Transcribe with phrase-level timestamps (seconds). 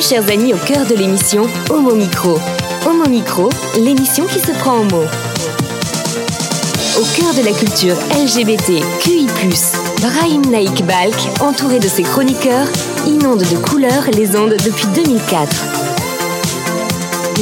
[0.00, 2.38] Chers amis au cœur de l'émission Homo Micro.
[2.86, 5.08] Homo Micro, l'émission qui se prend en mots.
[6.96, 9.26] Au cœur de la culture LGBT, QI+,
[10.00, 12.68] Brahim Naik Balk, entouré de ses chroniqueurs,
[13.06, 15.50] inonde de couleurs les ondes depuis 2004.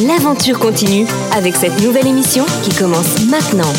[0.09, 3.73] L'aventure continue avec cette nouvelle émission qui commence maintenant.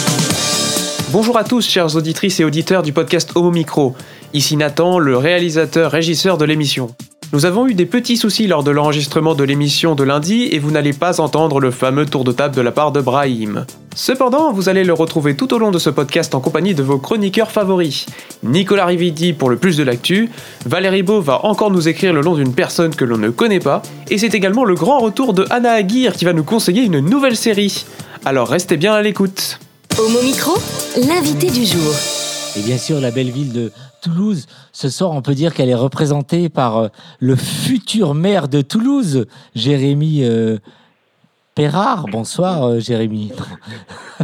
[1.12, 3.96] Bonjour à tous, chers auditrices et auditeurs du podcast Homo Micro.
[4.33, 6.93] Ici Nathan, le réalisateur régisseur de l'émission.
[7.33, 10.71] Nous avons eu des petits soucis lors de l'enregistrement de l'émission de lundi et vous
[10.71, 13.65] n'allez pas entendre le fameux tour de table de la part de Brahim.
[13.95, 17.00] Cependant, vous allez le retrouver tout au long de ce podcast en compagnie de vos
[17.00, 18.05] chroniqueurs favoris.
[18.43, 20.29] Nicolas Rividi pour le plus de l'actu,
[20.65, 23.81] Valérie Beau va encore nous écrire le nom d'une personne que l'on ne connaît pas,
[24.09, 27.36] et c'est également le grand retour de Anna Aguirre qui va nous conseiller une nouvelle
[27.36, 27.86] série.
[28.23, 29.59] Alors restez bien à l'écoute.
[30.00, 30.53] Homo Micro,
[30.95, 31.93] l'invité du jour.
[32.55, 35.73] Et bien sûr, la belle ville de Toulouse, ce soir, on peut dire qu'elle est
[35.76, 36.88] représentée par euh,
[37.20, 40.58] le futur maire de Toulouse, Jérémy euh,
[41.56, 42.06] Perrard.
[42.12, 43.31] Bonsoir, euh, Jérémy.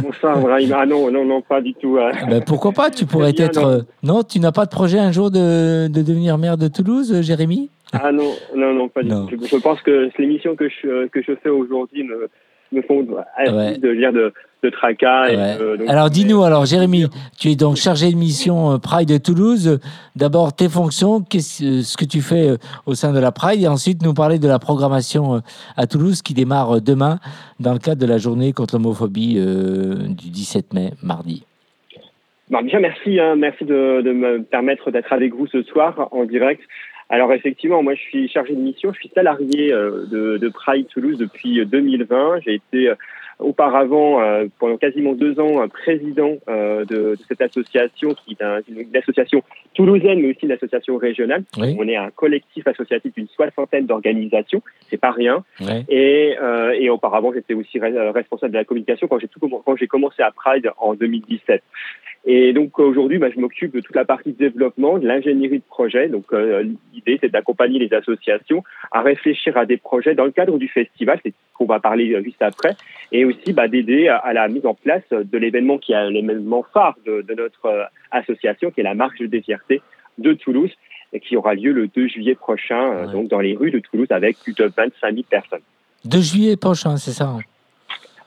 [0.00, 0.72] Bonsoir, Brahim.
[0.76, 1.98] Ah non, non, non, pas du tout.
[2.00, 2.12] hein.
[2.28, 2.90] Ben, pourquoi pas?
[2.90, 3.60] Tu pourrais bien, être.
[3.60, 3.68] non.
[3.70, 7.20] euh, Non, tu n'as pas de projet un jour de, de devenir maire de Toulouse,
[7.22, 7.70] Jérémy?
[7.92, 9.28] Ah non, non, non, pas du tout.
[9.46, 12.28] Je, pense que l'émission que je, que je fais aujourd'hui me,
[12.72, 13.78] me font assez Ouais.
[13.78, 14.32] de lire de,
[14.64, 15.28] de tracas.
[15.28, 15.58] Et Ouais.
[15.58, 17.06] de- donc- Alors dis-nous, alors Jérémy,
[17.38, 19.78] tu es donc chargé de mission euh, Pride de Toulouse.
[20.16, 23.62] D'abord tes fonctions, qu'est-ce euh, ce que tu fais euh, au sein de la Pride,
[23.62, 25.38] et ensuite nous parler de la programmation euh,
[25.76, 27.18] à Toulouse qui démarre euh, demain
[27.60, 31.44] dans le cadre de la journée contre l'homophobie euh, du 17 mai, mardi.
[32.50, 36.24] Bon, déjà, merci, hein, merci de, de me permettre d'être avec vous ce soir en
[36.24, 36.60] direct.
[37.10, 40.86] Alors effectivement, moi je suis chargé de mission, je suis salarié euh, de, de Pride
[40.88, 42.40] Toulouse depuis euh, 2020.
[42.44, 42.94] J'ai été euh,
[43.38, 48.60] auparavant, euh, pendant quasiment deux ans, président euh, de, de cette association qui est un-
[48.68, 49.42] une, association
[49.74, 51.42] toulousaine, mais aussi une association régionale.
[51.58, 51.76] Oui.
[51.78, 55.44] On est un collectif associatif d'une soixantaine d'organisations, c'est pas rien.
[55.88, 60.22] Et, euh, et auparavant, j'étais aussi re- responsable de la communication quand j'ai quand commencé
[60.22, 61.62] à Pride en 2017.
[62.26, 66.08] Et donc aujourd'hui, bah, je m'occupe de toute la partie développement, de l'ingénierie de projet.
[66.08, 66.62] Donc euh,
[66.94, 68.62] l'idée, c'est d'accompagner les associations
[68.92, 72.16] à réfléchir à des projets dans le cadre du festival, c'est ce qu'on va parler
[72.24, 72.74] juste après,
[73.12, 76.64] et aussi bah, d'aider à, à la mise en place de l'événement qui est l'événement
[76.72, 79.82] phare de, de notre euh, association, qui est la Marche des Fiertés
[80.18, 80.70] de Toulouse,
[81.12, 83.12] et qui aura lieu le 2 juillet prochain, euh, Ouais.
[83.12, 85.60] donc dans les rues de Toulouse, avec plus de 25 000 personnes.
[86.04, 87.38] 2 juillet prochain, c'est ça hein?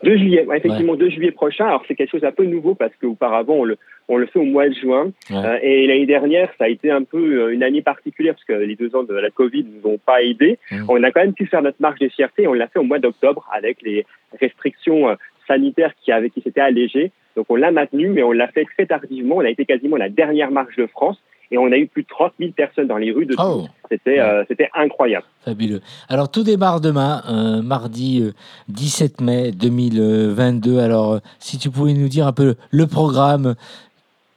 [0.03, 1.65] 2 juillet, ouais, effectivement, 2 juillet prochain.
[1.65, 4.45] Alors, c'est quelque chose un peu nouveau parce qu'auparavant, on le, on le fait au
[4.45, 5.11] mois de juin.
[5.29, 5.35] Ouais.
[5.35, 8.53] Euh, et l'année dernière, ça a été un peu euh, une année particulière parce que
[8.53, 10.59] les deux ans de la Covid ne nous ont pas aidés.
[10.71, 10.85] Mm.
[10.89, 12.47] On a quand même pu faire notre marche des fiertés.
[12.47, 14.05] On l'a fait au mois d'octobre avec les
[14.39, 15.15] restrictions euh,
[15.47, 17.11] sanitaires qui, avaient, qui s'étaient allégées.
[17.35, 19.37] Donc, on l'a maintenu, mais on l'a fait très tardivement.
[19.37, 21.21] On a été quasiment la dernière marche de France.
[21.51, 23.65] Et on a eu plus de 30 000 personnes dans les rues de Oh.
[23.89, 24.43] C'était euh,
[24.75, 25.25] incroyable.
[25.45, 25.81] fabuleux.
[26.09, 28.33] Alors tout démarre demain, euh, mardi euh,
[28.67, 30.79] 17 mai 2022.
[30.79, 33.55] Alors si tu pouvais nous dire un peu le programme,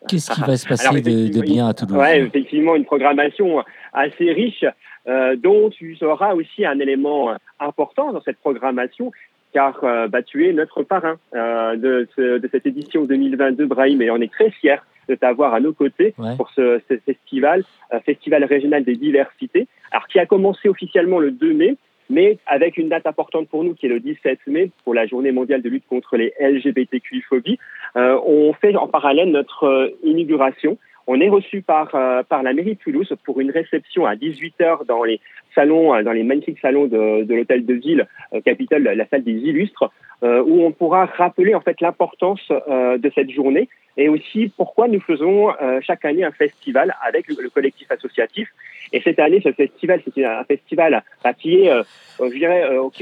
[0.09, 3.62] qu'est-ce qui va se passer Alors, de, bien à Toulouse Ouais, effectivement, une programmation
[3.93, 4.65] assez riche,
[5.09, 9.10] euh, dont tu seras aussi un élément important dans cette programmation,
[9.53, 14.00] car euh, bah, tu es notre parrain euh, de, ce- de cette édition 2022, Brahim,
[14.03, 14.77] et on est très fiers
[15.09, 16.37] de t'avoir à nos côtés Ouais.
[16.37, 21.33] pour ce, ce festival, euh, festival régional des diversités, alors qui a commencé officiellement le
[21.33, 21.77] 2 mai,
[22.10, 25.32] mais avec une date importante pour nous qui est le 17 mai pour la journée
[25.32, 27.59] mondiale de lutte contre les LGBTQI-phobies.
[27.97, 30.76] Euh, on fait en parallèle notre euh, inauguration.
[31.06, 34.87] On est reçu par, euh, par la mairie de Toulouse pour une réception à 18h
[34.87, 35.21] dans les
[35.55, 39.33] salons, euh, dans les magnifiques salons de, l'hôtel de ville euh, capitale, la salle des
[39.33, 39.91] illustres,
[40.22, 45.00] euh, où on pourra rappeler en fait l'importance de cette journée et aussi pourquoi nous
[45.00, 45.49] faisons
[45.81, 48.49] chaque année un festival avec le, le collectif associatif.
[48.93, 51.03] Et cette année, ce festival, c'est un festival
[51.43, 51.69] qui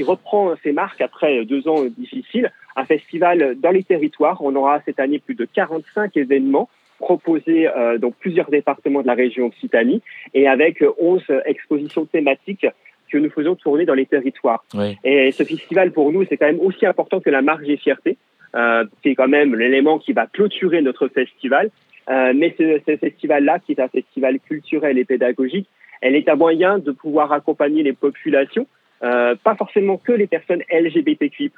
[0.03, 2.51] reprend ses marques après deux ans difficiles.
[2.75, 4.41] Un festival dans les territoires.
[4.41, 9.15] On aura cette année plus de 45 événements proposés euh, dans plusieurs départements de la
[9.15, 10.01] région Occitanie
[10.33, 12.67] et avec euh, 11 expositions thématiques
[13.11, 14.63] que nous faisons tourner dans les territoires.
[15.03, 18.17] Et ce festival, pour nous, c'est quand même aussi important que la marche des fiertés,
[18.55, 21.71] euh, qui est quand même l'élément qui va clôturer notre festival.
[22.09, 25.67] Euh, mais ce, ce festival-là, qui est un festival culturel et pédagogique,
[26.01, 28.67] elle est un moyen de pouvoir accompagner les populations,
[29.03, 31.51] euh, pas forcément que les personnes LGBTQI+,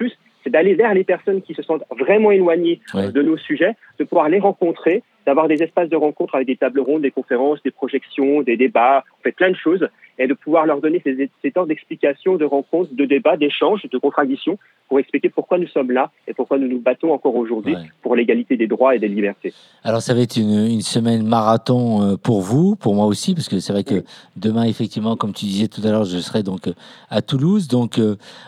[0.44, 4.30] c'est d'aller vers les personnes qui se sentent vraiment éloignées de nos sujets, de pouvoir
[4.30, 8.42] les rencontrer, d'avoir des espaces de rencontre avec des tables rondes, des conférences, des projections,
[8.42, 9.88] des débats, on fait plein de choses,
[10.22, 13.98] et de pouvoir leur donner ces, ces temps d'explication, de rencontres, de débats, d'échanges, de
[13.98, 18.14] contradictions, pour expliquer pourquoi nous sommes là et pourquoi nous nous battons encore aujourd'hui pour
[18.14, 19.54] l'égalité des droits et des libertés.
[19.86, 23.48] Alors ça va être une, une, semaine marathon euh, pour vous, pour moi aussi, parce
[23.48, 24.04] que c'est vrai que
[24.36, 26.74] demain, effectivement, comme tu disais tout à l'heure, je serai donc euh,
[27.10, 28.00] à Toulouse, donc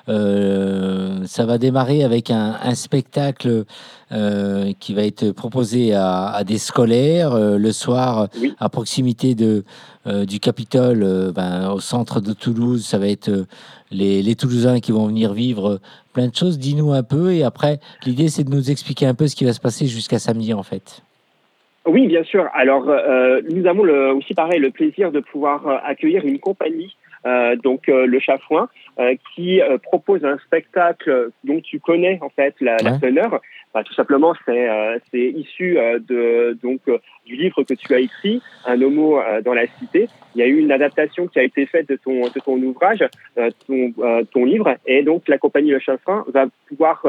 [0.10, 3.64] euh, ça va démarrer avec un, un spectacle
[4.12, 8.28] euh, qui va être proposé à, à des scolaires le soir
[8.60, 9.64] à proximité de
[10.06, 13.46] euh, du Capitole, euh, ben, au centre de Toulouse, ça va être euh,
[13.90, 15.80] les, les, Toulousains qui vont venir vivre
[16.14, 16.60] plein de choses.
[16.60, 19.54] Dis-nous un peu, et après, l'idée c'est de nous expliquer un peu ce qui va
[19.54, 21.02] se passer jusqu'à samedi en fait.
[21.86, 22.50] Oui, bien sûr.
[22.54, 22.86] Alors,
[23.50, 26.96] nous avons le, aussi pareil le plaisir de pouvoir accueillir une compagnie,
[27.62, 28.70] donc le Chafouin,
[29.36, 32.84] qui propose un spectacle dont tu connais en fait la, ouais.
[32.84, 33.42] la teneur.
[33.86, 34.68] Tout simplement, c'est
[35.12, 36.82] c'est issu de donc
[37.26, 40.08] du livre que tu as écrit, Un homo dans la cité.
[40.36, 43.04] Il y a eu une adaptation qui a été faite de ton de ton ouvrage,
[43.68, 43.94] ton
[44.32, 47.04] ton livre, et donc la compagnie Le Chafouin va pouvoir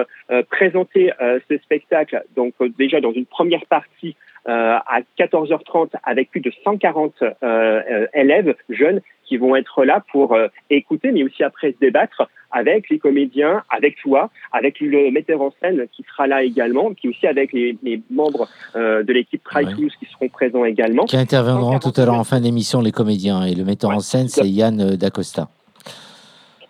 [0.48, 1.12] présenter
[1.48, 7.14] ce spectacle donc déjà dans une première partie euh, à 14h30 avec plus de 140
[7.22, 11.78] euh, euh, élèves jeunes qui vont être là pour euh, écouter, mais aussi après se
[11.80, 16.92] débattre avec les comédiens, avec toi, avec le metteur en scène qui sera là également,
[16.94, 19.74] puis aussi avec les, les membres euh, de l'équipe Try ouais.
[19.74, 21.04] qui seront présents également.
[21.04, 23.44] Qui interviendront tout à l'heure en fin d'émission, les comédiens.
[23.44, 25.48] Et le metteur ouais, en scène, c'est Yann Dacosta.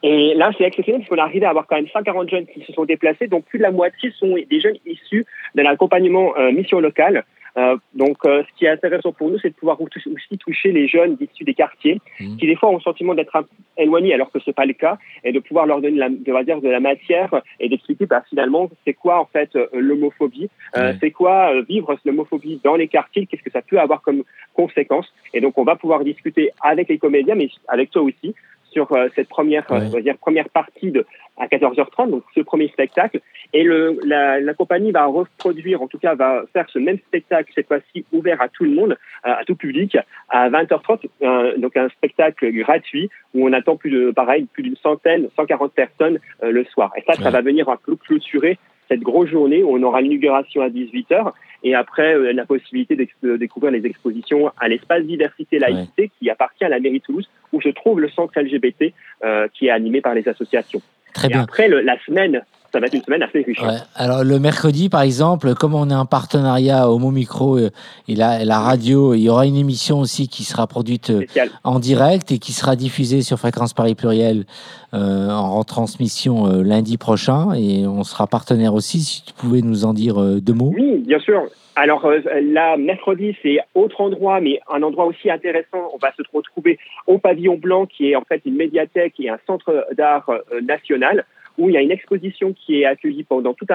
[0.07, 2.62] Et là, c'est exceptionnel parce qu'on est arrivé à avoir quand même 140 jeunes qui
[2.62, 5.25] se sont déplacés, donc plus de la moitié sont des jeunes issus
[5.55, 7.25] de l'accompagnement euh, mission locale.
[7.56, 10.89] Euh, donc, euh, ce qui est intéressant pour nous, c'est de pouvoir aussi toucher les
[10.89, 12.37] jeunes issus des quartiers, mmh.
[12.37, 13.47] qui des fois ont le sentiment d'être
[13.77, 16.43] éloignés alors que c'est pas le cas, et de pouvoir leur donner, la, de, va
[16.43, 20.81] dire, de la matière et d'expliquer bah, finalement c'est quoi en fait euh, l'homophobie, mmh.
[21.01, 25.12] c'est quoi vivre l'homophobie dans les quartiers, qu'est-ce que ça peut avoir comme conséquence.
[25.33, 28.35] Et donc, on va pouvoir discuter avec les comédiens, mais avec toi aussi,
[28.75, 29.94] sur euh, cette première, ouais.
[29.94, 31.06] euh, dire, première partie de,
[31.38, 33.21] à 14h30, donc ce premier spectacle.
[33.53, 37.50] Et le, la, la, compagnie va reproduire, en tout cas va faire ce même spectacle,
[37.55, 39.97] cette fois-ci ouvert à tout le monde, à, à tout public,
[40.29, 44.76] à 20h30, euh, donc un spectacle gratuit où on attend plus de, pareil, plus d'une
[44.76, 46.93] centaine, 140 personnes euh, le soir.
[46.97, 47.23] Et ça, ouais.
[47.23, 48.59] ça va venir un peu clôturer
[48.89, 51.33] cette grosse journée où on aura l'inauguration à 18h
[51.63, 56.11] et après euh, la possibilité de découvrir les expositions à l'espace diversité laïcité ouais.
[56.19, 58.93] qui appartient à la mairie Toulouse où se trouve le centre LGBT
[59.25, 60.83] euh, qui est animé par les associations.
[61.15, 61.43] Très et bien.
[61.43, 62.43] après le, la semaine
[62.75, 63.62] ça va être une semaine assez riche.
[63.62, 63.79] Ouais.
[63.94, 67.71] Alors le mercredi, par exemple, comme on est en partenariat Homo Micro et
[68.09, 71.50] la, la radio, il y aura une émission aussi qui sera produite euh, Spécial.
[71.62, 74.44] en direct et qui sera diffusée sur Fréquence Paris Pluriel
[74.93, 77.53] euh, en retransmission euh, lundi prochain.
[77.55, 78.99] Et on sera partenaire aussi.
[79.00, 80.73] Si tu pouvais nous en dire euh, deux mots.
[80.76, 81.43] Oui, bien sûr.
[81.76, 85.91] Alors euh, là, mercredi, c'est autre endroit, mais un endroit aussi intéressant.
[85.94, 89.38] On va se retrouver au Pavillon Blanc, qui est en fait une médiathèque et un
[89.47, 91.25] centre d'art euh, national
[91.59, 93.67] où il y a une exposition qui est accueillie pendant tout,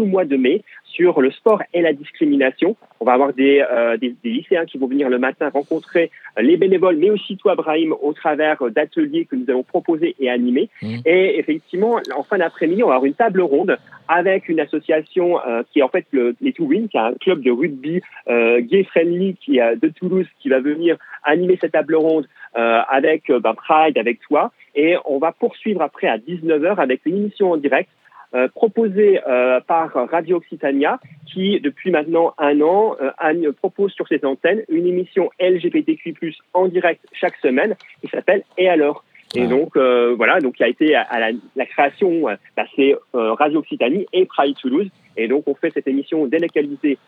[0.00, 0.62] le mois de mai
[0.96, 2.76] sur le sport et la discrimination.
[3.00, 6.56] On va avoir des, euh, des, des lycéens qui vont venir le matin rencontrer les
[6.56, 10.70] bénévoles, mais aussi toi, Brahim, au travers d'ateliers que nous allons proposer et animer.
[10.82, 10.96] Mmh.
[11.04, 13.76] Et effectivement, en fin d'après-midi, on va avoir une table ronde
[14.08, 17.14] avec une association euh, qui est en fait le, les Two Win, qui est un
[17.14, 21.96] club de rugby euh, gay-friendly qui est de Toulouse, qui va venir animer cette table
[21.96, 22.26] ronde
[22.56, 24.52] euh, avec ben, Pride, avec toi.
[24.74, 27.90] Et on va poursuivre après à 19h avec une émission en direct
[28.34, 34.24] euh, proposée euh, par Radio Occitania, qui depuis maintenant un an euh, propose sur ses
[34.24, 36.14] antennes une émission LGBTQ+
[36.52, 39.04] en direct chaque semaine, qui s'appelle Et alors.
[39.34, 39.46] Et ah.
[39.46, 42.22] donc euh, voilà, donc qui a été à, à la, la, création,
[42.56, 44.88] bah, c'est Radio Occitanie et Pride Toulouse.
[45.16, 46.98] Et donc on fait cette émission délocalisée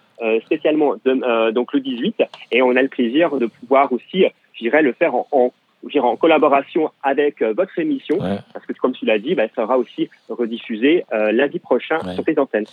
[0.45, 4.83] spécialement de, donc le 18, et on a le plaisir de pouvoir aussi, je dirais,
[4.83, 5.52] le faire en, en
[6.00, 8.38] en collaboration avec euh, votre émission, ouais.
[8.52, 12.14] parce que comme tu l'as dit, bah, ça sera aussi rediffusé euh, lundi prochain ouais.
[12.14, 12.66] sur les antennes.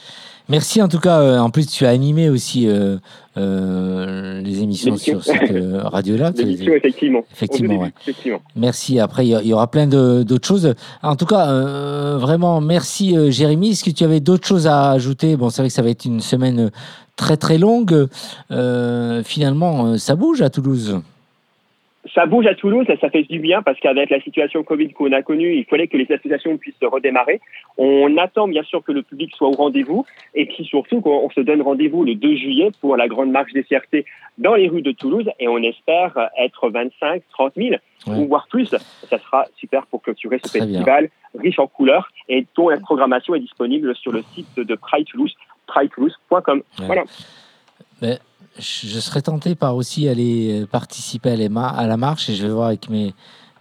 [0.48, 1.22] Merci en tout cas.
[1.22, 2.98] Euh, en plus, tu as animé aussi euh,
[3.38, 5.52] euh, les émissions sur cette
[5.84, 6.32] radio-là.
[6.36, 7.26] L'émission, effectivement.
[7.32, 7.94] Effectivement, ouais.
[8.02, 9.00] effectivement, Merci.
[9.00, 10.76] Après, il y, y, aura plein d'autres choses.
[11.02, 11.48] En tout cas,
[12.18, 13.72] vraiment, merci Jérémy.
[13.72, 15.36] Est-ce que tu avais d'autres choses à ajouter?
[15.36, 16.72] Bon, c'est vrai que ça va être une semaine
[17.16, 18.08] très très longue.
[19.24, 21.02] finalement, ça bouge à Toulouse.
[22.14, 25.12] Ça bouge à Toulouse et ça fait du bien parce qu'avec la situation Covid qu'on
[25.12, 27.42] a connue, il fallait que les associations puissent redémarrer.
[27.78, 31.42] On attend bien sûr que le public soit au rendez-vous et puis surtout qu'on se
[31.42, 34.06] donne rendez-vous le 2 juillet pour la grande marche des fiertés
[34.38, 37.76] dans les rues de Toulouse et on espère être 25, 30 000
[38.08, 38.68] ou voire plus.
[39.10, 43.40] Ça sera super pour clôturer ce festival riche en couleurs et dont la programmation est
[43.40, 45.36] disponible sur le site de Pride Toulouse,
[45.68, 46.62] pridetoulouse.com.
[46.78, 47.04] Voilà.
[48.02, 48.20] Mais
[48.58, 52.54] je serais tenté par aussi aller euh, participer à, à la marche et je vais
[52.54, 53.14] voir avec mes,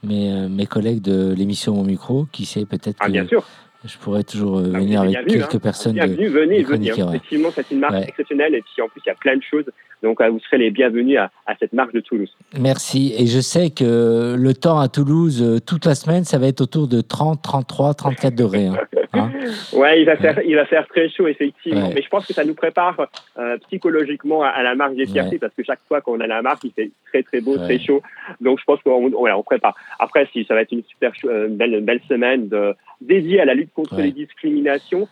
[0.03, 3.45] mes, euh, mes collègues de l'émission Mon Micro, qui sait peut-être ah, bien sûr.
[3.85, 5.59] je pourrais toujours euh, ah, venir avec quelques hein.
[5.59, 5.95] personnes.
[5.95, 6.89] Bienvenue, venez, venez.
[6.91, 9.67] Effectivement, c'est une marche exceptionnelle et puis en plus, il y a plein de choses
[10.05, 12.31] donc, euh, vous serez les bienvenus à, cette marche de Toulouse.
[12.61, 13.15] Merci.
[13.19, 16.61] Et je sais que le temps à Toulouse, euh, toute la semaine, ça va être
[16.61, 18.67] autour de 30, 33, 34 degrés.
[18.67, 18.77] Hein.
[19.15, 19.31] hein.
[19.73, 21.91] ouais, il va, faire, il va faire très chaud, effectivement.
[21.95, 23.09] Mais je pense que ça nous prépare
[23.39, 26.61] euh, psychologiquement à, la marche des fiertés, parce que chaque fois qu'on a la marche,
[26.65, 28.03] il fait très, très beau, très chaud.
[28.43, 29.75] Donc, je pense qu'on on prépare.
[29.99, 31.13] Après, si ça va être une super
[31.49, 35.09] belle, belle semaine de, dédiée à la lutte contre les discriminations.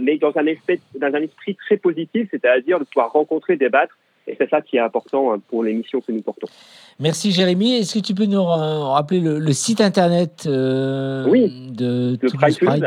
[0.00, 3.96] mais dans un, esprit, dans un esprit très positif, c'est-à-dire de pouvoir rencontrer, débattre
[4.28, 6.46] et c'est ça qui est important hein, pour l'émission que nous portons.
[7.00, 7.74] Merci Jérémy.
[7.76, 11.24] Est-ce que tu peux nous rappeler le, site internet euh,
[11.70, 12.78] de, de Pride, Toulouse,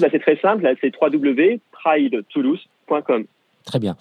[0.00, 3.24] bah, C'est très simple, c'est www.pridetoulouse.com.
[3.64, 3.96] Très bien.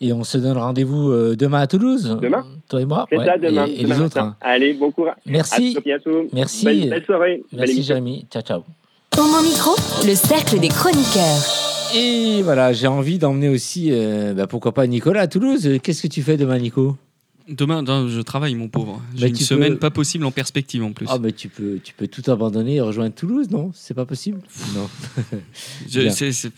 [0.00, 2.18] Et on se donne rendez-vous euh, demain à Toulouse.
[2.20, 3.06] Demain Toi et moi.
[3.08, 3.66] C'est ça, demain.
[3.66, 4.18] Et, les autres.
[4.18, 4.34] Hein.
[4.40, 5.14] Allez, bon courage.
[5.26, 5.76] Merci.
[5.76, 6.26] À bientôt.
[6.32, 6.88] Merci.
[6.88, 7.44] Belle, soirée.
[7.52, 8.26] Merci Jérémy.
[8.30, 8.64] Ciao, ciao.
[9.10, 11.61] Pour mon micro, le cercle des chroniqueurs.
[11.94, 15.78] Et voilà, j'ai envie d'emmener aussi, euh, bah, pourquoi pas Nicolas à Toulouse.
[15.82, 16.96] Qu'est-ce que tu fais demain, Nico?
[17.48, 19.02] Demain, je travaille, mon pauvre.
[19.14, 21.06] J'ai bah, une semaine pas possible en perspective en plus.
[21.10, 23.72] Ah, mais tu peux, tu peux tout abandonner et rejoindre Toulouse, non?
[23.74, 24.40] C'est pas possible?
[24.74, 24.88] Non.
[25.88, 26.48] je,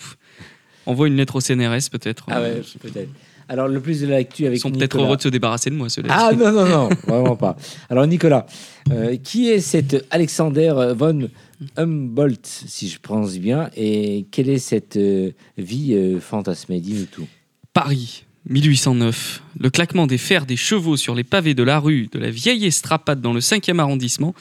[0.87, 2.27] Envoie une lettre au CNRS, peut-être.
[2.29, 3.09] Ah ouais, peut-être.
[3.49, 5.89] Alors, le plus de l'actu avec Ils sont peut-être heureux de se débarrasser de moi,
[5.89, 7.57] ceux Ah non, non, non, vraiment pas.
[7.91, 8.47] Alors, Nicolas,
[8.91, 11.29] euh, qui est cet Alexander von
[11.77, 17.27] Humboldt, si je prononce bien, et quelle est cette euh, vie euh, fantasmée Dis-nous tout.
[17.73, 19.43] Paris, 1809.
[19.59, 22.67] Le claquement des fers des chevaux sur les pavés de la rue de la vieille
[22.67, 24.35] Estrapade dans le 5e arrondissement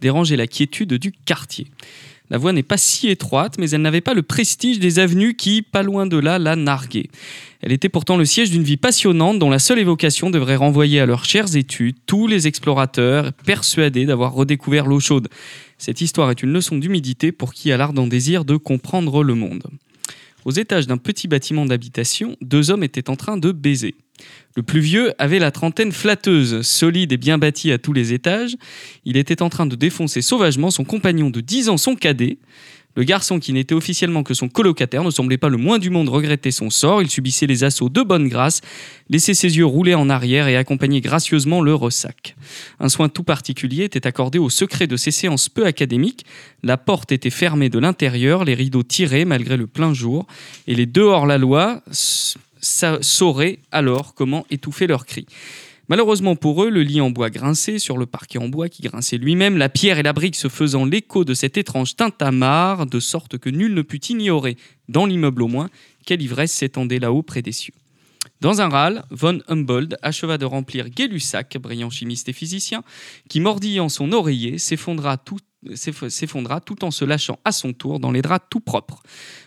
[0.00, 1.68] dérangeait la quiétude du quartier.
[2.30, 5.60] La voie n'est pas si étroite, mais elle n'avait pas le prestige des avenues qui,
[5.60, 7.10] pas loin de là, la narguaient.
[7.60, 11.06] Elle était pourtant le siège d'une vie passionnante dont la seule évocation devrait renvoyer à
[11.06, 15.28] leurs chères études tous les explorateurs persuadés d'avoir redécouvert l'eau chaude.
[15.78, 19.64] Cette histoire est une leçon d'humidité pour qui a l'ardent désir de comprendre le monde.
[20.44, 23.94] Aux étages d'un petit bâtiment d'habitation, deux hommes étaient en train de baiser.
[24.54, 28.56] Le plus vieux avait la trentaine flatteuse, solide et bien bâtie à tous les étages.
[29.04, 32.38] Il était en train de défoncer sauvagement son compagnon de dix ans, son cadet.
[32.94, 36.10] Le garçon, qui n'était officiellement que son colocataire, ne semblait pas le moins du monde
[36.10, 37.00] regretter son sort.
[37.00, 38.60] Il subissait les assauts de bonne grâce,
[39.08, 42.36] laissait ses yeux rouler en arrière et accompagnait gracieusement le ressac.
[42.80, 46.26] Un soin tout particulier était accordé au secret de ces séances peu académiques.
[46.62, 50.26] La porte était fermée de l'intérieur, les rideaux tirés malgré le plein jour,
[50.66, 51.82] et les deux hors-la-loi
[52.62, 55.26] sauraient alors comment étouffer leurs cris.
[55.88, 59.18] Malheureusement pour eux, le lit en bois grinçait sur le parquet en bois qui grinçait
[59.18, 63.36] lui-même, la pierre et la brique se faisant l'écho de cet étrange tintamarre, de sorte
[63.36, 64.56] que nul ne put ignorer,
[64.88, 65.68] dans l'immeuble au moins,
[66.06, 67.74] quelle ivresse s'étendait là-haut près des cieux.
[68.40, 72.82] Dans un râle, von Humboldt acheva de remplir Gay-Lussac, brillant chimiste et physicien,
[73.28, 75.38] qui, mordillant son oreiller, s'effondra tout,
[76.64, 79.02] tout en se lâchant à son tour dans les draps tout propres.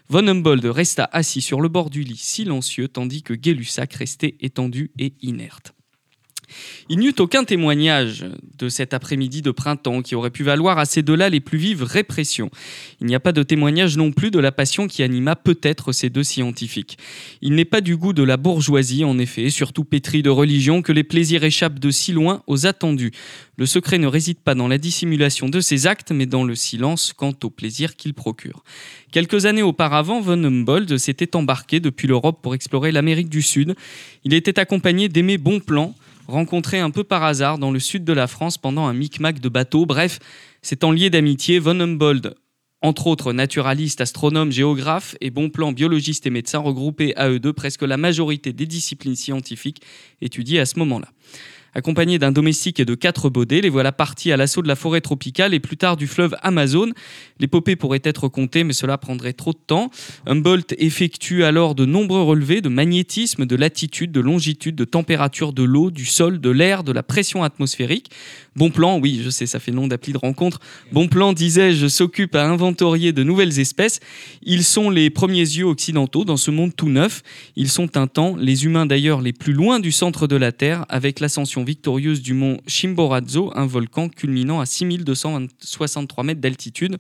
[0.07, 4.91] Von Humboldt resta assis sur le bord du lit, silencieux, tandis que Gay-Lussac restait étendu
[5.00, 5.75] et inerte.
[6.89, 8.25] Il n'y eut aucun témoignage
[8.57, 11.83] de cet après-midi de printemps qui aurait pu valoir à ces deux-là les plus vives
[11.83, 12.49] répressions.
[13.01, 16.09] Il n'y a pas de témoignage non plus de la passion qui anima peut-être ces
[16.09, 16.97] deux scientifiques.
[17.41, 20.91] Il n'est pas du goût de la bourgeoisie, en effet, surtout pétrie de religion, que
[20.91, 23.11] les plaisirs échappent de si loin aux attendus.
[23.57, 27.13] Le secret ne réside pas dans la dissimulation de ses actes, mais dans le silence
[27.13, 28.63] quant au plaisir qu'ils procurent.
[29.11, 33.75] Quelques années auparavant, von Humboldt s'était embarqué depuis l'Europe pour explorer l'Amérique du Sud.
[34.23, 35.95] Il était accompagné d'Aimé Bonplan,
[36.27, 39.50] rencontré un peu par hasard dans le sud de la France pendant un micmac de
[39.50, 39.86] bateaux.
[39.86, 40.20] Bref,
[40.62, 42.36] s'étant lié d'amitié, von Humboldt,
[42.82, 47.53] entre autres naturaliste, astronome, géographe et bon plan biologiste et médecin, regroupés à eux deux
[47.53, 49.82] presque la majorité des disciplines scientifiques
[50.22, 51.08] étudiées à ce moment-là.
[51.77, 55.01] Accompagnés d'un domestique et de quatre baudets, les voilà partis à l'assaut de la forêt
[55.01, 56.91] tropicale et plus tard du fleuve Amazon.
[57.38, 59.91] L'épopée pourrait être comptée, mais cela prendrait trop de temps.
[60.25, 65.63] Humboldt effectue alors de nombreux relevés de magnétisme, de latitude, de longitude, de température de
[65.63, 68.10] l'eau, du sol, de l'air, de la pression atmosphérique.
[68.55, 70.62] Bon plan, oui, je sais, ça fait nom d'appli de rencontre.
[70.94, 74.00] Bon plan, disais-je, s'occupe à inventorier de nouvelles espèces.
[74.44, 77.22] Ils sont les premiers yeux occidentaux dans ce monde tout neuf.
[77.58, 80.86] Ils sont un temps, les humains d'ailleurs, les plus loin du centre de la Terre,
[80.88, 86.98] avec l'ascension victorieuse du mont Chimborazo, un volcan culminant à 6263 mètres d'altitude.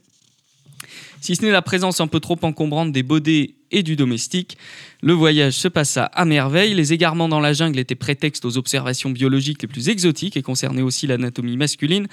[1.21, 4.57] Si ce n'est la présence un peu trop encombrante des bodés et du domestique,
[5.01, 6.75] le voyage se passa à merveille.
[6.75, 10.83] Les égarements dans la jungle étaient prétexte aux observations biologiques les plus exotiques et concernaient
[10.83, 12.07] aussi l'anatomie masculine.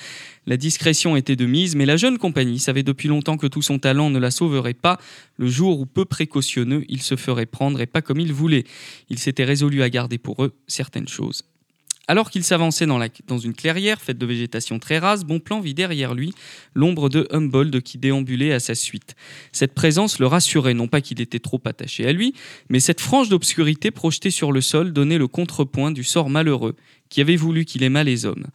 [0.47, 3.78] La discrétion était de mise, mais la jeune compagnie savait depuis longtemps que tout son
[3.78, 4.99] talent ne la sauverait pas.
[5.37, 8.64] Le jour où, peu précautionneux, il se ferait prendre et pas comme il voulait.
[9.11, 11.44] Il s'était résolu à garder pour eux certaines choses.
[12.09, 16.35] Alors qu'il s'avançait dans, une clairière faite de végétation très rase, Bonplan vit derrière lui
[16.75, 19.14] l'ombre de Humboldt qui déambulait à sa suite.
[19.52, 22.35] Cette présence le rassurait, non pas qu'il était trop attaché à lui,
[22.68, 26.75] mais cette frange d'obscurité projetée sur le sol donnait le contrepoint du sort malheureux
[27.12, 28.47] qui avait voulu qu'il aimât les hommes.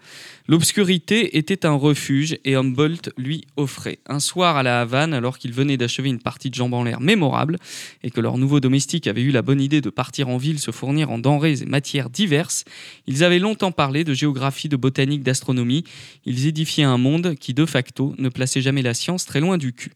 [0.48, 4.00] L'obscurité était un refuge et Humboldt lui offrait.
[4.08, 7.00] Un soir à la Havane, alors qu'il venait d'achever une partie de jambes en l'air
[7.00, 7.58] mémorable
[8.02, 10.72] et que leur nouveau domestique avait eu la bonne idée de partir en ville se
[10.72, 12.66] fournir en denrées et matières diverses,
[13.06, 15.84] ils avaient longtemps parlé de géographie, de botanique, d'astronomie.
[16.26, 19.72] Ils édifiaient un monde qui, de facto, ne plaçait jamais la science très loin du
[19.72, 19.92] cul.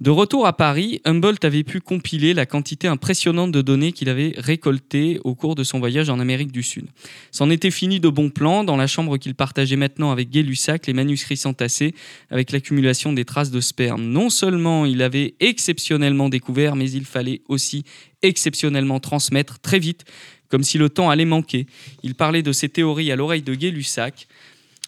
[0.00, 4.32] De retour à Paris, Humboldt avait pu compiler la quantité impressionnante de données qu'il avait
[4.36, 6.86] récoltées au cours de son voyage en Amérique du Sud.
[7.32, 8.62] C'en était fini de bons plans.
[8.62, 11.94] Dans la chambre qu'il partageait maintenant avec Gay-Lussac, les manuscrits s'entassaient
[12.30, 14.04] avec l'accumulation des traces de sperme.
[14.04, 17.82] Non seulement il avait exceptionnellement découvert, mais il fallait aussi
[18.22, 20.04] exceptionnellement transmettre très vite,
[20.48, 21.66] comme si le temps allait manquer.
[22.04, 24.28] Il parlait de ses théories à l'oreille de Gay-Lussac.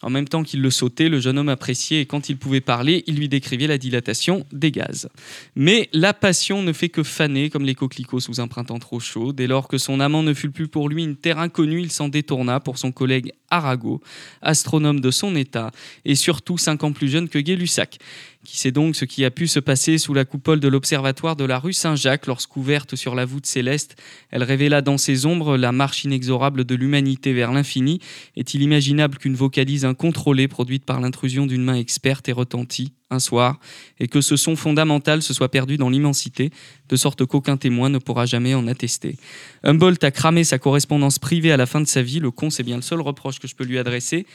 [0.02, 3.04] En même temps qu'il le sautait, le jeune homme appréciait et quand il pouvait parler,
[3.06, 5.08] il lui décrivait la dilatation des gaz.
[5.56, 9.32] Mais la passion ne fait que faner comme les coquelicots sous un printemps trop chaud.
[9.32, 12.08] Dès lors que son amant ne fut plus pour lui une terre inconnue, il s'en
[12.08, 14.00] détourna pour son collègue Arago,
[14.42, 15.70] astronome de son état
[16.04, 17.98] et surtout cinq ans plus jeune que Gay-Lussac.
[18.42, 21.44] Qui sait donc ce qui a pu se passer sous la coupole de l'observatoire de
[21.44, 23.96] la rue Saint-Jacques lorsqu'ouverte sur la voûte céleste,
[24.30, 28.00] elle révéla dans ses ombres la marche inexorable de l'humanité vers l'infini.
[28.36, 33.58] Est-il imaginable qu'une vocalise incontrôlée produite par l'intrusion d'une main experte ait retenti un soir
[33.98, 36.50] et que ce son fondamental se soit perdu dans l'immensité,
[36.88, 39.18] de sorte qu'aucun témoin ne pourra jamais en attester?
[39.64, 42.62] Humboldt a cramé sa correspondance privée à la fin de sa vie, le con c'est
[42.62, 44.26] bien le seul reproche que je peux lui adresser.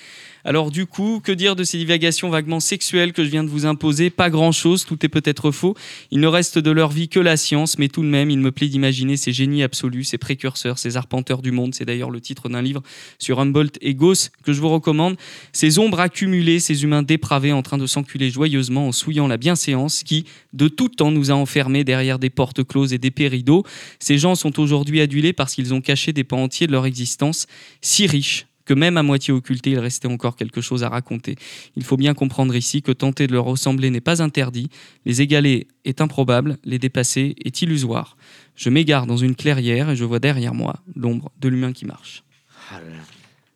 [0.48, 3.66] Alors du coup, que dire de ces divagations vaguement sexuelles que je viens de vous
[3.66, 4.12] imposer?
[4.12, 5.76] Pas grand-chose, tout est peut-être faux.
[6.12, 8.52] Il ne reste de leur vie que la science, mais tout de même, il me
[8.52, 11.74] plaît d'imaginer ces génies absolus, ces précurseurs, ces arpenteurs du monde.
[11.74, 12.84] C'est d'ailleurs le titre d'un livre
[13.18, 15.18] sur Humboldt et Gauss que je vous recommande.
[15.52, 20.04] Ces ombres accumulées, ces humains dépravés en train de s'enculer joyeusement en souillant la bienséance
[20.04, 23.64] qui, de tout temps, nous a enfermés derrière des portes closes et des rideaux.
[23.98, 27.48] Ces gens sont aujourd'hui adulés parce qu'ils ont caché des pans entiers de leur existence,
[27.82, 31.36] si riches que même à moitié occultés, il restait encore quelque chose à raconter.
[31.76, 34.70] Il faut bien comprendre ici que tenter de leur ressembler n'est pas interdit,
[35.06, 38.18] les égaler est improbable, les dépasser est illusoire.
[38.56, 42.24] Je m'égare dans une clairière et je vois derrière moi l'ombre de l'humain qui marche.
[42.72, 42.80] Ah.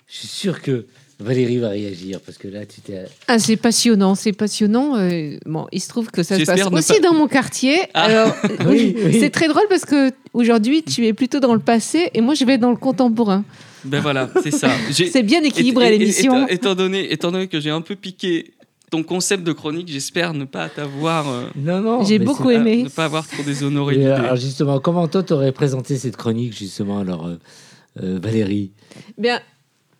[0.07, 0.87] Je suis sûr que
[1.19, 3.03] Valérie va réagir parce que là, tu t'es.
[3.27, 4.95] Ah, c'est passionnant, c'est passionnant.
[4.97, 7.77] euh, bon, il se trouve que ça se passe aussi pas- dans mon quartier.
[7.93, 8.03] Ah.
[8.03, 8.35] Alors,
[8.67, 9.17] Oui, oui.
[9.19, 12.45] c'est très drôle parce que aujourd'hui, tu es plutôt dans le passé et moi, je
[12.45, 13.43] vais dans le contemporain.
[13.83, 14.69] Ben voilà, c'est ça.
[14.91, 16.43] C'est bien équilibré Et- et- l'émission.
[16.47, 18.53] Étant, étant donné, étant donné que j'ai un peu piqué
[18.91, 22.03] ton concept de chronique, j'espère ne pas t'avoir, euh, Non, non.
[22.03, 22.83] J'ai beaucoup aimé.
[22.83, 24.07] ne pas avoir trop déshonoré l'idée.
[24.07, 27.35] alors justement, comment toi t'aurais présenté cette chronique justement alors euh,
[28.01, 28.71] euh, Valérie?
[29.17, 29.39] Bien,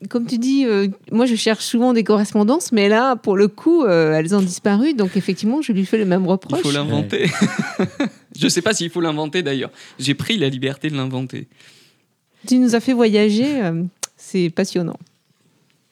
[0.08, 3.84] comme tu dis, euh, moi, je cherche souvent des correspondances, mais là, pour le coup,
[3.84, 4.94] euh, elles ont disparu.
[4.94, 6.62] Donc, effectivement, je lui fais le même Il reproche.
[6.62, 7.30] faut l'inventer.
[8.40, 9.72] Je sais pas s'il faut l'inventer d'ailleurs.
[9.98, 11.48] J'ai pris la liberté de l'inventer.
[12.48, 13.62] Tu nous as fait voyager.
[13.62, 13.84] euh,
[14.16, 14.96] c'est passionnant.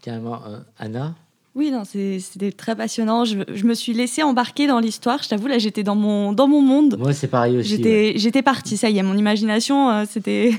[0.01, 1.15] Carrément, euh, Anna
[1.55, 3.25] Oui, non, c'est- c'était très passionnant.
[3.25, 5.21] Je, je me suis laissée embarquer dans l'histoire.
[5.23, 6.95] Je t'avoue, là, j'étais dans mon, dans mon monde.
[6.97, 7.69] Moi, c'est pareil aussi.
[8.15, 10.51] J'étais partie, ça y est, mon imagination, euh, c'était...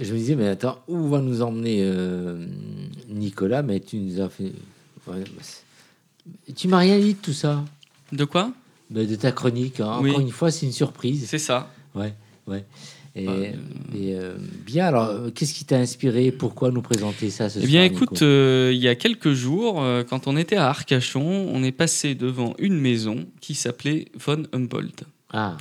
[0.00, 2.46] Je me disais, mais attends, où va nous emmener euh,
[3.08, 3.62] Nicolas?
[3.62, 4.52] Mais tu nous as fait.
[5.06, 7.64] Ouais, bah, tu m'as rien dit de tout ça,
[8.12, 8.52] De quoi?
[8.90, 9.80] Bah, de ta chronique.
[9.80, 9.98] hein.
[10.00, 10.10] Oui.
[10.10, 11.26] Encore une fois, c'est une surprise.
[11.28, 11.70] C'est ça.
[11.94, 12.14] Ouais,
[12.46, 12.64] ouais.
[13.14, 13.32] Et, Ah,
[13.94, 16.32] et, euh, bien, alors, euh, qu'est-ce qui t'a inspiré?
[16.32, 19.82] Pourquoi nous présenter ça ce Eh bien, soir, écoute, euh, il y a quelques jours,
[19.82, 21.20] euh, quand on était à Arcachon,
[21.52, 25.58] on est passé devant une maison qui s'appelait Von Humboldt, Ah,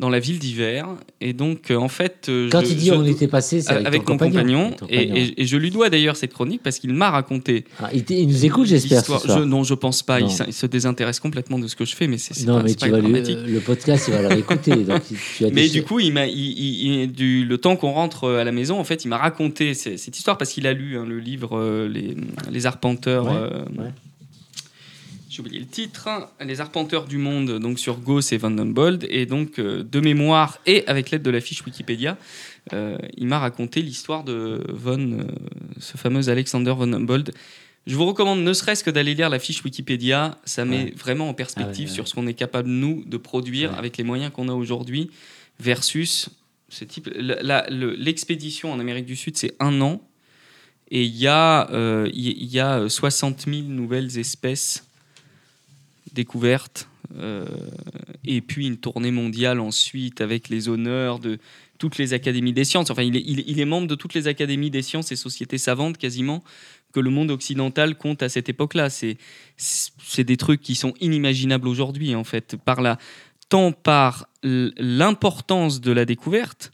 [0.00, 0.88] dans la ville d'hiver.
[1.20, 3.86] Et donc, euh, en fait, euh, quand je- dis je- on était passé, c'est avec,
[3.86, 5.14] avec, mon compagnon, Ton et, compagnon.
[5.16, 8.26] et- et je lui dois d'ailleurs cette chronique parce qu'il m'a raconté Ah, il, il
[8.26, 9.02] nous écoute, j'espère.
[9.46, 10.20] non, je pense pas.
[10.20, 12.74] Il, il se désintéresse complètement de ce que je fais, mais c'est Non, pas, mais
[12.74, 13.38] tu vas lui- dramatique.
[13.46, 14.30] le podcast, il va as
[15.52, 18.52] Mais du coup, il m'a, il- il- il- du, le temps qu'on rentre à la
[18.52, 21.56] maison, en fait, il m'a raconté cette histoire parce qu'il a lu hein, le livre
[21.56, 22.16] euh, les,
[22.50, 23.26] les Arpenteurs.
[23.26, 23.90] Ouais, euh, ouais.
[25.34, 26.08] J'ai oublié le titre.
[26.40, 30.60] Les Arpenteurs du monde, donc sur Gauss et Van Humboldt, et donc euh, de mémoire
[30.64, 32.16] et avec l'aide de la fiche Wikipédia,
[32.72, 35.24] euh, il m'a raconté l'histoire de Von euh,
[35.80, 37.32] ce fameux Alexander von Humboldt.
[37.88, 40.38] Je vous recommande ne serait-ce que d'aller lire la fiche Wikipédia.
[40.44, 41.92] Ça met vraiment en perspective Ah ouais, ouais.
[41.94, 45.10] sur ce qu'on est capable, nous, de produire avec les moyens qu'on a aujourd'hui
[45.58, 46.28] versus
[46.68, 47.10] ce type.
[47.12, 50.00] L'expédition en Amérique du Sud, c'est un an.
[50.92, 54.84] Et il y, a, euh, il y- il y a 60 000 nouvelles espèces
[56.14, 56.88] découvertes.
[57.16, 57.44] euh,
[58.24, 61.38] et puis une tournée mondiale ensuite avec les honneurs de
[61.78, 62.90] toutes les académies des sciences.
[62.90, 66.42] Enfin, il est, membre de toutes les académies des sciences et sociétés savantes quasiment
[66.92, 68.88] que le monde occidental compte à cette époque-là.
[68.88, 69.18] C'est
[69.56, 72.98] c'est des trucs qui sont inimaginables aujourd'hui, en fait, par la,
[73.48, 76.72] tant par l'importance de la découverte,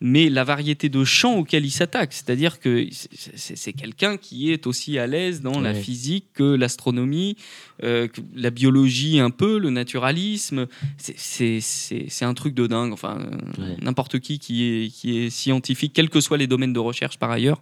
[0.00, 2.12] mais la variété de champs auxquels il s'attaque.
[2.12, 7.36] C'est-à-dire que c'est- quelqu'un qui est aussi à l'aise dans la physique que l'astronomie,
[7.82, 10.66] euh, la biologie un peu, le naturalisme.
[10.98, 12.92] C'est- un truc de dingue.
[12.92, 13.18] Enfin,
[13.58, 17.18] euh, n'importe qui qui est, qui est scientifique, quels que soient les domaines de recherche
[17.18, 17.60] par ailleurs,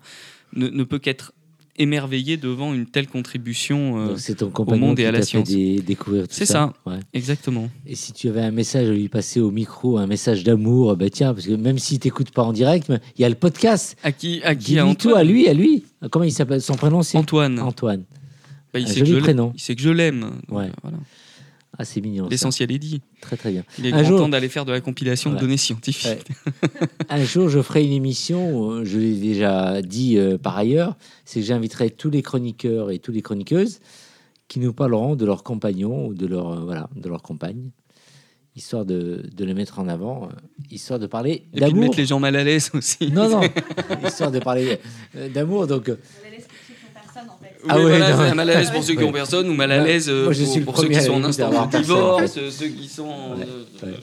[0.54, 1.32] ne, ne peut qu'être
[1.78, 3.98] émerveillé devant une telle contribution.
[4.10, 5.48] euh, ton compagnon monde et à la science.
[5.48, 6.72] des, découvrir tout C'est ça.
[6.84, 6.98] Ouais.
[7.14, 7.68] exactement.
[7.86, 11.10] Et si tu avais un message à lui passer au micro, un message d'amour, bah
[11.10, 13.96] tiens, parce que même s'il t'écoute pas en direct, il y a le podcast.
[14.02, 15.84] À qui, à qui à lui, à lui.
[16.10, 17.58] Comment il s'appelle Son prénom c'est Antoine.
[17.58, 18.04] Antoine.
[18.72, 19.22] Bah, il, Un sait que je l'aime.
[19.22, 19.52] prénom.
[19.54, 20.22] il sait que je l'aime.
[20.50, 20.70] Ouais.
[20.82, 20.98] voilà.
[21.78, 22.28] Ah, c'est mignon.
[22.28, 23.02] L'essentiel est dit.
[23.20, 23.62] Très très bien.
[23.78, 25.40] Il est Un grand jour- temps d'aller faire de la compilation Voilà.
[25.42, 26.24] de données scientifiques.
[26.62, 26.68] Ouais.
[27.10, 31.40] Un jour, je ferai une émission, euh, je l'ai déjà dit euh, par ailleurs, c'est
[31.40, 33.80] que j'inviterai tous les chroniqueurs et toutes les chroniqueuses
[34.48, 37.70] qui nous parleront de leurs compagnons ou de leur, euh, voilà, de leur compagne,
[38.54, 40.28] histoire de, de les mettre en avant, euh,
[40.70, 41.80] histoire de parler Et puis de d'amour.
[41.80, 43.10] mettre les gens mal à l'aise aussi.
[43.12, 43.40] Non, non,
[44.06, 44.78] histoire de parler
[45.34, 45.66] d'amour.
[45.66, 45.90] Donc,
[47.64, 48.16] Oui, Ah ouais, voilà, non.
[48.28, 49.08] c'est mal à l'aise pour ceux qui Ouais.
[49.08, 50.26] ont personne ou mal à l'aise euh,
[50.64, 53.04] pour, ceux qui sont en instant de divorce, ceux qui sont.
[53.04, 53.46] Ouais,
[53.82, 53.94] euh, ouais.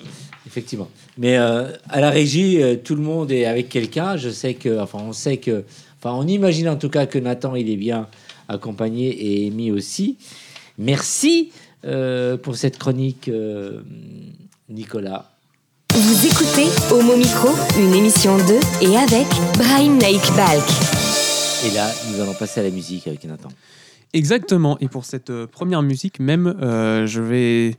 [0.47, 0.89] effectivement.
[1.17, 4.17] Mais euh, à la régie, euh, tout le monde est avec quelqu'un.
[4.17, 5.63] Je sais que, enfin, on sait que,
[6.01, 8.07] enfin, on imagine en tout cas que Nathan, il est bien
[8.49, 10.17] accompagné et Amy aussi.
[10.77, 11.51] Merci
[11.85, 13.81] euh, pour cette chronique, euh,
[14.69, 15.29] Nicolas.
[15.93, 21.02] Vous écoutez Homo Micro, une émission de et avec Brahim Naik Balk.
[21.65, 23.47] Et là, nous allons passer à la musique avec Nathan.
[24.11, 24.77] Exactement.
[24.81, 27.77] Et pour cette euh, première musique même, euh, je vais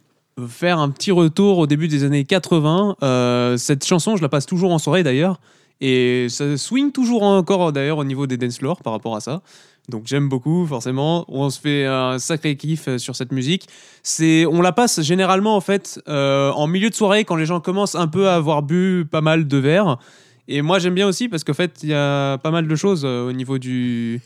[0.49, 2.97] faire un petit retour au début des années 80.
[3.03, 5.38] Euh, cette chanson, je la passe toujours en soirée d'ailleurs.
[5.83, 9.42] Et ça swing toujours encore d'ailleurs au niveau des dance floors par rapport à ça.
[9.90, 11.27] Donc j'aime beaucoup forcément.
[11.29, 13.68] On se fait un sacré kiff euh, sur cette musique.
[14.03, 17.97] C'est, on la passe généralement en fait en milieu de soirée quand les gens commencent
[17.97, 19.99] un peu à avoir bu pas mal de verres.
[20.48, 23.04] Et moi j'aime bien aussi parce qu'en fait il y a pas mal de choses
[23.04, 24.20] euh, au niveau du,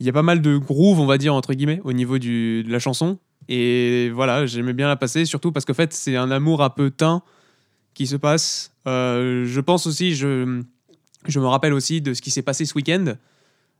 [0.00, 2.62] il y a pas mal de groove, on va dire, entre guillemets, au niveau du,
[2.64, 3.18] de la chanson.
[3.48, 6.90] Et voilà, j'aimais bien la passer, surtout parce qu'en fait, c'est un amour un peu
[6.90, 7.22] teint
[7.94, 8.72] qui se passe.
[8.86, 10.62] Euh, je pense aussi, je,
[11.26, 13.14] je me rappelle aussi de ce qui s'est passé ce week-end,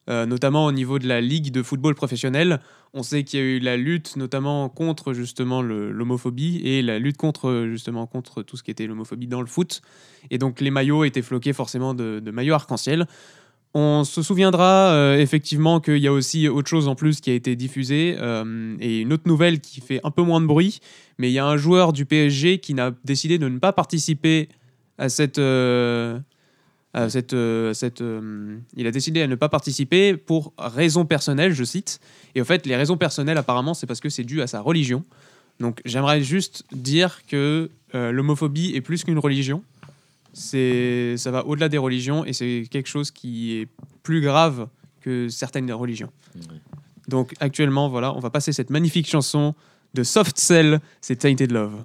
[0.09, 2.61] euh, notamment au niveau de la Ligue de football professionnel.
[2.95, 7.16] On sait qu'il y a eu la lutte, notamment contre justement l'homophobie et la lutte
[7.16, 9.83] contre justement contre tout ce qui était l'homophobie dans le foot.
[10.31, 13.07] Et donc les maillots étaient floqués forcément de, maillots arc-en-ciel.
[13.75, 17.35] On se souviendra euh, effectivement qu'il y a aussi autre chose en plus qui a
[17.35, 20.79] été diffusée euh, et une autre nouvelle qui fait un peu moins de bruit.
[21.19, 24.49] Mais il y a un joueur du PSG qui n'a décidé de ne pas participer
[24.99, 25.40] à cette.
[27.11, 31.62] Cette, euh, cette, euh, il a décidé à ne pas participer pour raisons personnelles, je
[31.62, 32.00] cite.
[32.35, 35.04] Et en fait, les raisons personnelles, apparemment, c'est parce que c'est dû à sa religion.
[35.61, 39.62] Donc, j'aimerais juste dire que euh, l'homophobie est plus qu'une religion.
[40.32, 43.68] C'est, ça va au-delà des religions et c'est quelque chose qui est
[44.02, 44.68] plus grave
[45.02, 46.11] que certaines religions.
[46.35, 46.56] Ouais.
[47.09, 49.54] Donc, actuellement, voilà, on va passer cette magnifique chanson
[49.92, 51.85] de Soft Cell, c'est Tainted Love.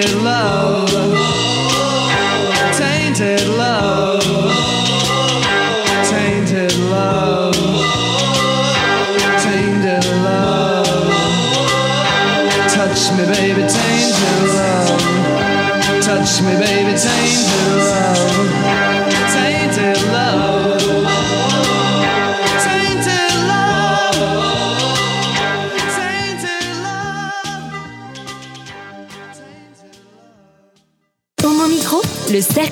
[0.00, 0.77] Tainted love.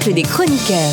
[0.07, 0.93] Cercle des chroniqueurs.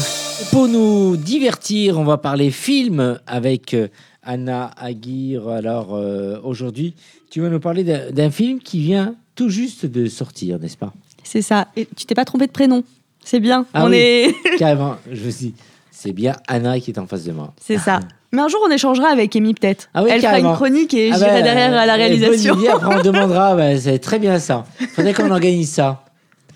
[0.51, 3.87] Pour nous divertir, on va parler film avec euh,
[4.23, 5.49] Anna Aguirre.
[5.49, 6.95] Alors euh, aujourd'hui,
[7.29, 10.93] tu vas nous parler d'un film qui vient tout juste de sortir, n'est-ce pas?
[11.23, 11.67] C'est ça.
[11.75, 12.83] Et tu t'es pas trompé de prénom.
[13.23, 13.65] C'est bien.
[13.73, 13.97] Ah on oui.
[13.97, 14.35] est.
[14.57, 15.53] Carrément, je me suis
[15.91, 17.53] c'est bien Anna qui est en face de moi.
[17.61, 17.99] C'est ça.
[18.31, 19.89] Mais un jour, on échangera avec Amy peut-être.
[19.93, 22.55] Ah oui, Elle fera une chronique et Ah j'irai bah, derrière à la réalisation.
[22.55, 24.65] Bonne idée, après on demandera, bah, c'est très bien ça.
[24.95, 26.03] Faudrait qu'on organise ça.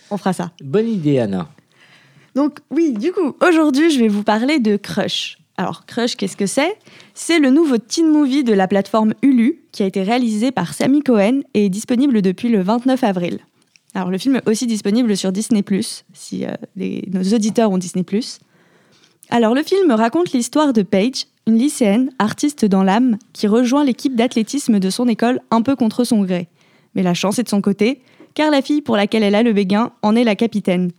[0.09, 0.51] on fera ça.
[0.63, 1.47] Bonne idée, Anna.
[2.37, 5.39] Donc oui, du coup, aujourd'hui, je vais vous parler de Crush.
[5.57, 6.77] Alors Crush, qu'est-ce que c'est?
[7.15, 11.01] C'est le nouveau teen movie de la plateforme Hulu qui a été réalisé par Sammy
[11.01, 13.39] Cohen et est disponible depuis le 29 avril.
[13.95, 15.61] Alors le film est aussi disponible sur Disney⁇
[16.13, 16.51] si euh,
[17.11, 18.03] nos auditeurs ont Disney⁇
[19.31, 24.15] Alors le film raconte l'histoire de Paige, une lycéenne, artiste dans l'âme, qui rejoint l'équipe
[24.15, 26.49] d'athlétisme de son école un peu contre son gré.
[26.93, 27.99] Mais la chance est de son côté,
[28.35, 30.91] car la fille pour laquelle elle a le béguin en est la capitaine.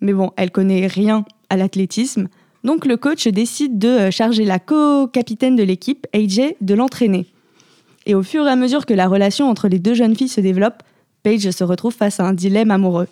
[0.00, 2.28] Mais bon, elle connaît rien à l'athlétisme,
[2.64, 7.26] donc le coach décide de euh, charger la co-capitaine de l'équipe, AJ, de l'entraîner.
[8.06, 10.40] Et au fur et à mesure que la relation entre les deux jeunes filles se
[10.40, 10.82] développe,
[11.22, 13.08] Paige se retrouve face à un dilemme amoureux.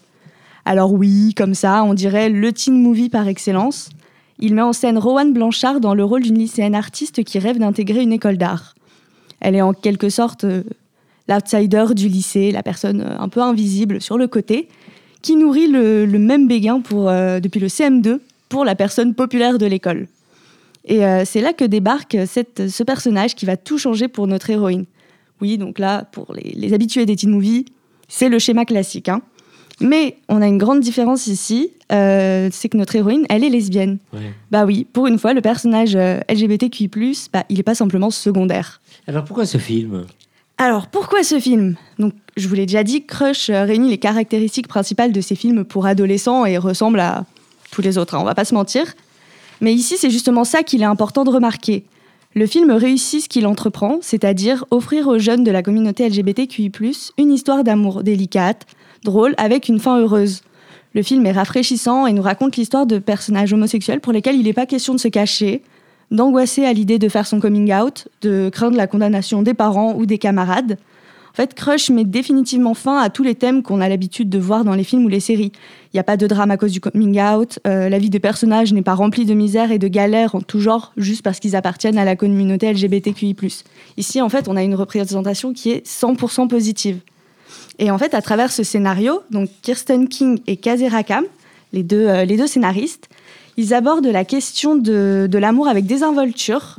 [0.64, 3.90] Alors oui, comme ça, on dirait le teen movie par excellence.
[4.38, 8.02] Il met en scène Rowan Blanchard dans le rôle d'une lycéenne artiste qui rêve d'intégrer
[8.02, 8.74] une école d'art.
[9.40, 10.62] Elle est en quelque sorte euh,
[11.28, 14.68] l'outsider du lycée, la personne euh, un peu invisible sur le côté,
[15.22, 19.58] qui nourrit le, le même béguin pour, euh, depuis le CM2 pour la personne populaire
[19.58, 20.06] de l'école.
[20.84, 24.48] Et euh, c'est là que débarque cette, ce personnage qui va tout changer pour notre
[24.48, 24.86] héroïne.
[25.40, 27.64] Oui, donc là, pour les, les habitués des teen movies,
[28.08, 29.08] c'est le schéma classique.
[29.08, 29.20] hein.
[29.80, 33.98] Mais on a une grande différence ici, euh, c'est que notre héroïne, elle est lesbienne.
[34.12, 34.32] Ouais.
[34.50, 35.96] Bah oui, pour une fois, le personnage
[36.28, 36.90] LGBTQI+,
[37.32, 38.80] bah, il n'est pas simplement secondaire.
[39.06, 40.04] Alors pourquoi ce film?
[40.60, 41.76] Alors, pourquoi ce film?
[42.00, 45.64] Donc, je vous l'ai déjà dit, Crush euh, réunit les caractéristiques principales de ces films
[45.64, 47.26] pour adolescents et ressemble à
[47.70, 48.84] tous les autres, hein, on va pas se mentir.
[49.60, 51.84] Mais ici, c'est justement ça qu'il est important de remarquer.
[52.34, 56.72] Le film réussit ce qu'il entreprend, c'est-à-dire offrir aux jeunes de la communauté LGBTQI+,
[57.18, 58.66] une histoire d'amour délicate,
[59.04, 60.42] drôle, avec une fin heureuse.
[60.92, 64.52] Le film est rafraîchissant et nous raconte l'histoire de personnages homosexuels pour lesquels il n'est
[64.52, 65.62] pas question de se cacher,
[66.10, 70.06] d'angoisser à l'idée de faire son coming out, de craindre la condamnation des parents ou
[70.06, 70.78] des camarades.
[71.32, 74.64] En fait, Crush met définitivement fin à tous les thèmes qu'on a l'habitude de voir
[74.64, 75.52] dans les films ou les séries.
[75.92, 78.18] Il n'y a pas de drame à cause du coming out, euh, la vie des
[78.18, 81.54] personnages n'est pas remplie de misère et de galères en tout genre juste parce qu'ils
[81.54, 83.36] appartiennent à la communauté LGBTQI+.
[83.96, 86.98] Ici, en fait, on a une représentation qui est 100% positive.
[87.78, 91.24] Et en fait, à travers ce scénario, donc Kirsten King et Kazé Rakam,
[91.72, 93.08] les deux, euh, les deux scénaristes,
[93.58, 96.76] ils abordent la question de, l'amour avec désinvolture.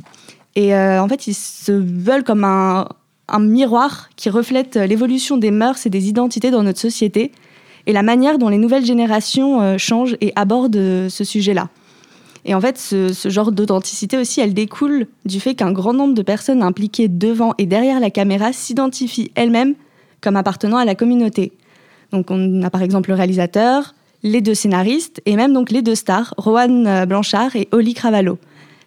[0.56, 2.88] Et euh, en fait, ils se veulent comme un,
[3.38, 7.30] miroir qui reflète l'évolution des mœurs et des identités dans notre société
[7.86, 11.68] et la manière dont les nouvelles générations euh, changent et abordent ce sujet-là.
[12.46, 16.14] Et en fait, ce, ce genre d'authenticité aussi, elle découle du fait qu'un grand nombre
[16.14, 19.74] de personnes impliquées devant et derrière la caméra s'identifient elles-mêmes
[20.22, 21.52] comme appartenant à la communauté.
[22.10, 25.94] Donc on a par exemple le réalisateur, les deux scénaristes et même donc les deux
[25.94, 28.38] stars, Rowan euh, Blanchard et Holly Cravallo.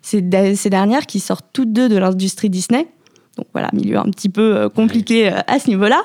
[0.01, 2.87] Ces, de- ces dernières qui sortent toutes deux de l'industrie Disney,
[3.37, 6.01] donc voilà, milieu un petit peu euh, compliqué euh, à ce niveau-là,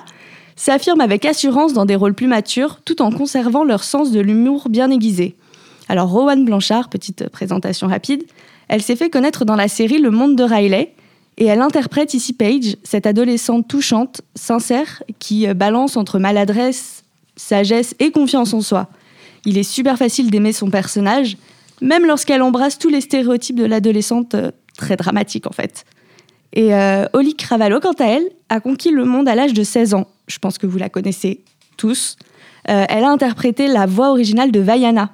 [0.57, 4.69] s'affirment avec assurance dans des rôles plus matures tout en conservant leur sens de l'humour
[4.69, 5.37] bien aiguisé.
[5.89, 8.25] Alors Rowan Blanchard, petite présentation rapide,
[8.69, 10.95] elle s'est fait connaître dans la série Le Monde de Riley
[11.39, 17.05] et elle interprète ici Paige, cette adolescente touchante, sincère, qui balance entre maladresse,
[17.37, 18.89] sagesse et confiance en soi.
[19.49, 21.39] Il est super facile d'aimer son personnage,
[21.81, 25.87] même lorsqu'elle embrasse tous les stéréotypes de l'adolescente euh, très dramatique en fait.
[26.53, 29.95] Et euh, Holly Cravallo, quant à elle, a conquis le monde à l'âge de 16
[29.95, 30.07] ans.
[30.27, 31.45] Je pense que vous la connaissez
[31.79, 32.17] tous.
[32.69, 35.13] Euh, elle a interprété la voix originale de Vaiana,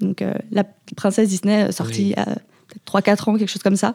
[0.00, 0.64] donc euh, la
[0.96, 2.24] princesse Disney sortie Oui.
[2.66, 3.94] peut-être 3-4 ans, quelque chose comme ça.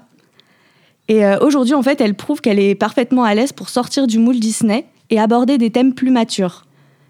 [1.10, 4.40] Et aujourd'hui, en fait, elle prouve qu'elle est parfaitement à l'aise pour sortir du moule
[4.40, 6.65] Disney et aborder des thèmes plus matures.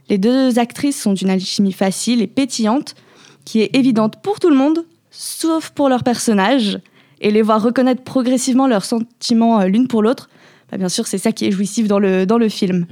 [0.10, 2.96] Les deux actrices sont d'une alchimie facile et pétillante,
[3.44, 6.80] qui est évidente pour tout le monde, sauf pour leurs personnages.
[7.22, 10.30] Et les voir reconnaître progressivement leurs sentiments euh, l'une pour l'autre,
[10.72, 12.86] bah, bien sûr, c'est ça qui est jouissif dans le, dans le film.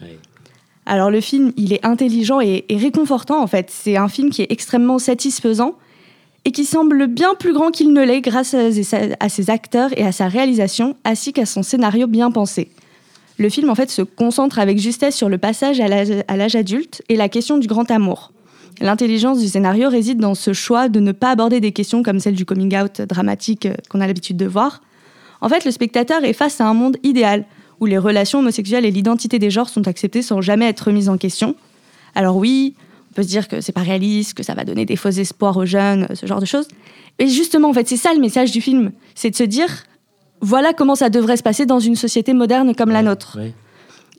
[0.85, 3.69] Alors le film, il est intelligent et, et réconfortant en fait.
[3.69, 5.75] C'est un film qui est extrêmement satisfaisant
[6.45, 8.67] et qui semble bien plus grand qu'il ne l'est grâce à,
[9.19, 12.69] à ses acteurs et à sa réalisation, ainsi qu'à son scénario bien pensé.
[13.37, 17.15] Le film en fait se concentre avec justesse sur le passage à l'âge adulte et
[17.15, 18.31] la question du grand amour.
[18.81, 22.35] L'intelligence du scénario réside dans ce choix de ne pas aborder des questions comme celle
[22.35, 24.81] du coming out dramatique euh, qu'on a l'habitude de voir.
[25.41, 27.45] En fait, le spectateur est face à un monde idéal
[27.79, 31.17] où les relations homosexuelles et l'identité des genres sont acceptées sans jamais être remises en
[31.17, 31.55] question.
[32.15, 32.75] Alors oui,
[33.11, 35.57] on peut se dire que c'est pas réaliste, que ça va donner des faux espoirs
[35.57, 36.67] aux jeunes, ce genre de choses.
[37.19, 39.67] Et justement, en fait, c'est ça le message du film, c'est de se dire
[40.43, 43.37] voilà comment ça devrait se passer dans une société moderne comme la nôtre.
[43.39, 43.53] ouais.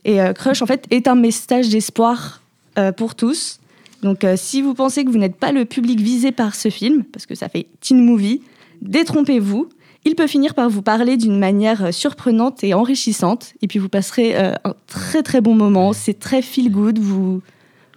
[0.05, 2.41] Et euh, Crush, en fait, est un message d'espoir
[2.77, 3.59] euh, pour tous.
[4.03, 7.03] Donc, euh, si vous pensez que vous n'êtes pas le public visé par ce film,
[7.05, 8.41] parce que ça fait teen movie,
[8.81, 9.67] détrompez-vous.
[10.05, 13.53] Il peut finir par vous parler d'une manière surprenante et enrichissante.
[13.63, 15.93] Et puis, vous passerez un très très bon moment.
[15.93, 16.99] C'est très feel good.
[16.99, 17.41] Vous,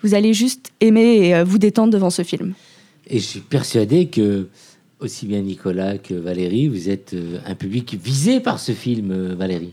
[0.02, 2.54] vous allez juste aimer et vous détendre devant ce film.
[3.08, 4.48] Et je suis persuadé que,
[5.00, 9.34] aussi bien Nicolas que Valérie, vous êtes euh, un public visé par ce film, euh,
[9.34, 9.72] Valérie.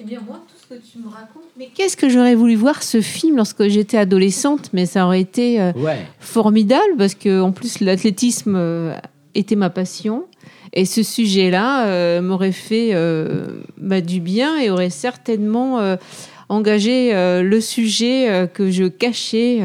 [0.00, 1.42] Eh bien, moi, tout ce que tu me racontes.
[1.58, 4.70] Mais qu'est-ce que j'aurais voulu voir ce film lorsque j'étais adolescente?
[4.72, 6.06] Mais ça aurait été euh, Ouais.
[6.20, 8.94] formidable parce que, en plus, l'athlétisme euh,
[9.34, 10.24] était ma passion.
[10.72, 12.94] Et ce sujet-là euh, m'aurait fait
[13.76, 15.96] bah, du bien et aurait certainement
[16.48, 19.58] engagé le sujet que je cachais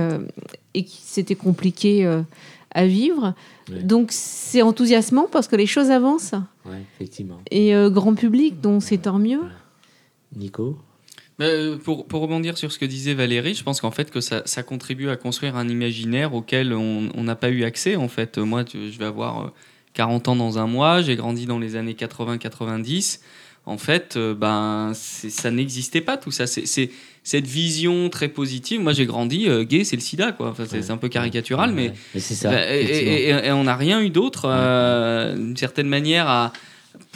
[0.74, 2.10] et qui c'était compliqué
[2.72, 3.36] à vivre.
[3.72, 3.82] Ouais.
[3.84, 6.34] Donc c'est enthousiasmant parce que les choses avancent
[6.66, 7.40] Ouais, effectivement.
[7.52, 9.42] et euh, grand public, donc c'est tant mieux.
[10.36, 10.78] Nico
[11.42, 14.42] Euh, pour, pour rebondir sur ce que disait Valérie, je pense qu'en fait que ça,
[14.46, 17.96] ça contribue à construire un imaginaire auquel on n'a pas eu accès.
[17.98, 19.50] En fait, moi, tu- je vais avoir euh,
[19.94, 23.20] 40 ans dans un mois, j'ai grandi dans les années 80-90.
[23.66, 26.46] En fait, euh, ben, ça n'existait pas tout ça.
[26.48, 26.92] C'est-
[27.26, 28.80] cette vision très positive.
[28.80, 30.50] Moi, j'ai grandi euh, gay, c'est le sida, quoi.
[30.52, 30.92] Enfin, c'est Ouais.
[30.92, 32.52] un peu caricatural, mais Ouais, mais c'est ça.
[32.52, 33.12] bah, et- effectivement.
[33.12, 36.54] et, et- et on n'a rien eu d'autre, euh, d'une certaine manière, à,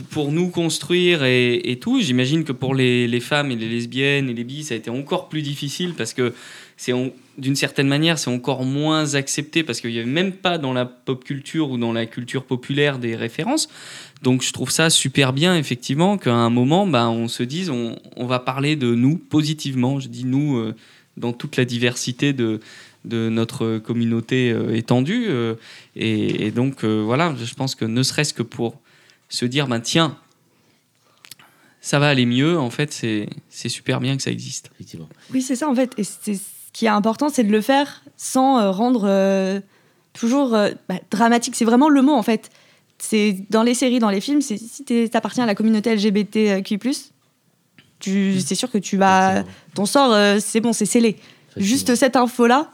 [0.09, 2.01] pour nous construire et, tout.
[2.01, 4.89] J'imagine que pour les, les femmes et les lesbiennes et les bis, ça a été
[4.89, 6.33] encore plus difficile parce que
[6.75, 6.93] c'est
[7.37, 10.85] d'une certaine manière, c'est encore moins accepté parce qu'il n'y avait même pas dans la
[10.85, 13.69] pop culture ou dans la culture populaire des références.
[14.21, 17.97] Donc je trouve ça super bien, effectivement, qu'à un moment, ben, on se dise, on,
[18.17, 19.99] on va parler de nous positivement.
[19.99, 20.75] Je dis nous euh,
[21.15, 22.60] dans toute la diversité de,
[23.05, 25.27] de notre communauté euh, étendue.
[25.29, 25.55] euh,
[25.95, 28.77] et, et donc, euh, voilà, je pense que ne serait-ce que pour
[29.29, 30.17] se dire, ben, tiens,
[31.82, 34.69] ça va aller mieux, en fait, c'est c'est super bien que ça existe.
[34.75, 35.08] effectivement.
[35.34, 35.93] Oui, c'est ça en fait.
[35.97, 36.41] Et c'est ce
[36.73, 39.62] qui est important, c'est de le faire sans euh, rendre euh,
[40.12, 41.55] toujours euh, bah, dramatique.
[41.55, 42.49] C'est vraiment le mot en fait.
[43.01, 44.41] C'est dans les séries, dans les films.
[44.41, 46.79] C'est si tu appartiens à la communauté LGBTQ+,
[47.99, 51.17] tu, c'est sûr que tu vas, ton sort, euh, c'est bon, c'est scellé.
[51.57, 52.71] Juste cette info-là,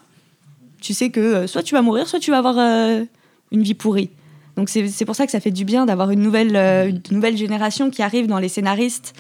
[0.81, 3.03] tu sais que euh, soit tu vas mourir, soit tu vas avoir euh,
[3.51, 4.09] une vie pourrie.
[4.55, 7.01] Donc c'est c'est pour ça que ça fait du bien d'avoir une nouvelle, euh, une
[7.11, 9.13] nouvelle génération qui arrive dans les scénaristes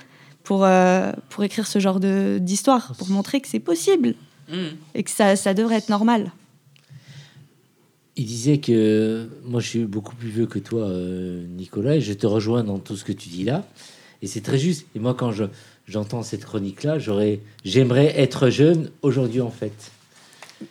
[0.43, 4.15] pour, euh, pour écrire ce genre de- d'histoire, pour montrer que c'est possible
[4.93, 6.31] et que ça, ça devrait être normal.
[8.17, 12.13] Il disait que moi je suis beaucoup plus vieux que toi, euh, Nicolas, et je
[12.13, 13.67] te rejoins dans tout ce que tu dis là.
[14.21, 14.85] Et c'est très juste.
[14.95, 15.43] Et moi, quand je,
[15.87, 19.73] j'entends cette chronique-là, j'aurais, j'aimerais être jeune aujourd'hui en fait.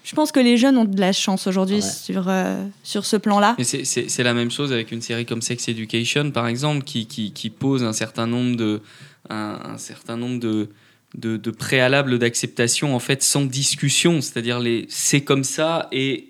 [0.03, 1.81] Je pense que les jeunes ont de la chance aujourd'hui Ouais.
[1.83, 3.55] sur, euh, sur ce plan-là.
[3.59, 6.85] Mais c'est- c'est c'est la même chose avec une série comme Sex Education, par exemple,
[6.85, 8.81] qui, qui, qui pose un certain nombre de,
[9.29, 10.71] un, un certain nombre de,
[11.19, 14.23] de, de préalables d'acceptation, en fait, sans discussion.
[14.23, 16.29] C'est-à-dire, les c'est comme ça et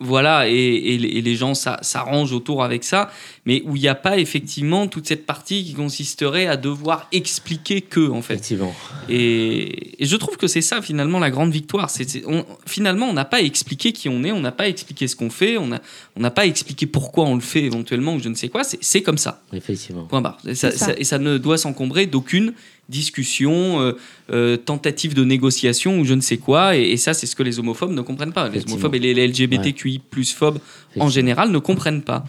[0.00, 3.10] voilà, et, et les- et les gens ça- s'arrangent autour avec ça,
[3.46, 7.82] mais où il n'y a pas effectivement toute cette partie qui consisterait à devoir expliquer
[7.82, 8.34] que, en fait.
[8.34, 8.74] Effectivement.
[9.08, 11.90] Et, et je trouve que c'est ça finalement la grande victoire.
[11.90, 12.22] C'est,
[12.66, 15.58] finalement, on n'a pas expliqué qui on est, on n'a pas expliqué ce qu'on fait,
[15.58, 15.80] on n'a
[16.16, 18.62] on n'a pas expliqué pourquoi on le fait éventuellement ou je ne sais quoi.
[18.64, 19.42] C'est, comme ça.
[19.52, 20.04] Effectivement.
[20.04, 20.38] Point barre.
[20.46, 20.86] Et ça, C'est ça.
[20.86, 22.52] ça- et ça ne doit s'encombrer d'aucune
[22.90, 23.92] discussion, euh,
[24.32, 26.76] euh, tentative de négociation ou je ne sais quoi.
[26.76, 28.48] Et, et ça, c'est ce que les homophobes ne comprennent pas.
[28.48, 30.58] Les homophobes et les, les LGBTQI plus phobes
[30.98, 32.24] en général ne comprennent pas.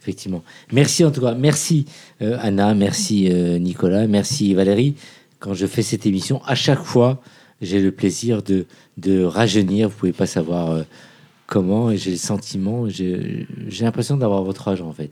[0.00, 0.42] Effectivement.
[0.72, 1.34] Merci en tout cas.
[1.34, 1.84] Merci
[2.22, 4.94] euh, Anna, merci euh, Nicolas, merci Valérie.
[5.38, 7.20] Quand je fais cette émission, à chaque fois,
[7.60, 8.66] j'ai le plaisir de,
[8.96, 9.88] de rajeunir.
[9.88, 10.82] Vous pouvez pas savoir euh,
[11.46, 13.46] comment, et j'ai le sentiment, j'ai
[13.80, 15.10] l'impression d'avoir votre âge en fait.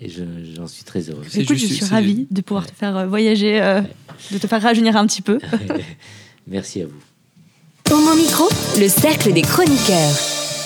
[0.00, 0.22] Et je-
[0.56, 1.22] j'en suis très heureux.
[1.34, 3.80] Écoute, juste- je suis ravie de pouvoir te faire euh, voyager, euh,
[4.30, 5.38] de te faire rajeunir un petit peu.
[6.46, 7.94] merci à vous.
[7.94, 8.44] Au mon micro,
[8.78, 10.12] le cercle des chroniqueurs.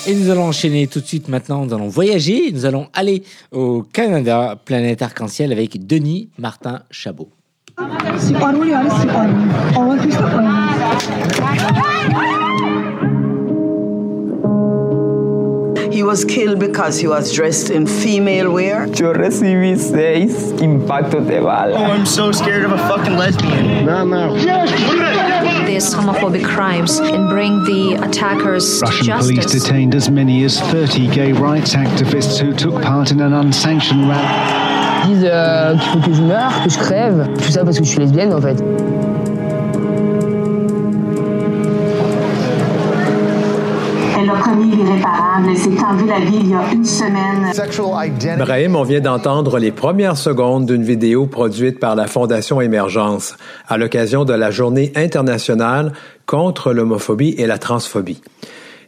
[0.07, 1.65] Et nous allons enchaîner tout de suite maintenant.
[1.67, 2.51] Nous allons voyager.
[2.53, 3.23] Nous allons aller
[3.53, 7.29] au Canada, planète arc-en-ciel, avec Denis Martin Chabot.
[16.01, 18.87] He was killed because he was dressed in female wear.
[18.87, 21.77] Yo recibí seis impactos de bala.
[21.77, 23.85] Oh, I'm so scared of a fucking lesbian.
[23.85, 24.35] No, no.
[25.67, 29.45] These homophobic crimes and bring the attackers Russian to justice.
[29.45, 34.09] police detained as many as 30 gay rights activists who took part in an unsanctioned
[34.09, 35.05] rally.
[35.05, 37.85] Ils disent euh, qu'il faut que je meure, que je crève, tout ça parce que
[37.85, 38.57] je suis lesbienne en fait.
[44.73, 47.51] Elle s'est enlevée la vie il y a une semaine.
[48.39, 53.35] Brahim, on vient d'entendre les premières secondes d'une vidéo produite par la Fondation Émergence
[53.69, 55.93] à l'occasion de la Journée internationale
[56.27, 58.23] contre l'homophobie et la transphobie.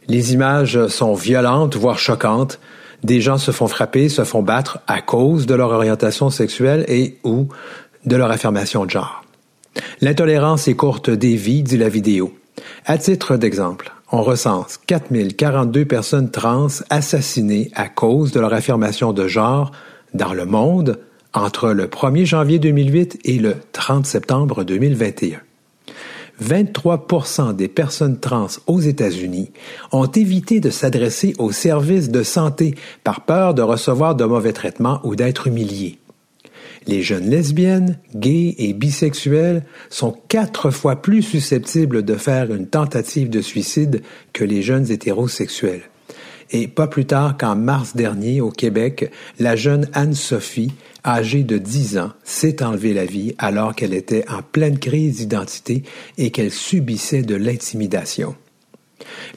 [0.08, 2.60] Les images sont violentes, voire choquantes.
[3.02, 7.18] Des gens se font frapper, se font battre à cause de leur orientation sexuelle et
[7.24, 7.48] ou
[8.04, 9.24] de leur affirmation de genre.
[10.00, 12.32] L'intolérance est courte des vies, dit la vidéo.
[12.86, 19.26] À titre d'exemple, on recense 4042 personnes trans assassinées à cause de leur affirmation de
[19.26, 19.72] genre
[20.14, 21.00] dans le monde
[21.32, 25.40] entre le 1er janvier 2008 et le 30 septembre 2021.
[26.42, 29.50] 23% des personnes trans aux États-Unis
[29.92, 35.00] ont évité de s'adresser aux services de santé par peur de recevoir de mauvais traitements
[35.04, 35.98] ou d'être humiliés.
[36.86, 43.30] Les jeunes lesbiennes, gays et bisexuels sont quatre fois plus susceptibles de faire une tentative
[43.30, 44.02] de suicide
[44.32, 45.82] que les jeunes hétérosexuels.
[46.50, 50.72] Et pas plus tard qu'en mars dernier, au Québec, la jeune Anne-Sophie,
[51.04, 55.82] âgée de 10 ans, s'est enlevée la vie alors qu'elle était en pleine crise d'identité
[56.18, 58.34] et qu'elle subissait de l'intimidation.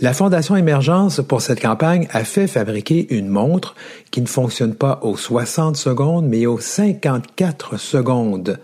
[0.01, 3.75] La Fondation Émergence, pour cette campagne, a fait fabriquer une montre
[4.11, 8.59] qui ne fonctionne pas aux 60 secondes, mais aux 54 secondes.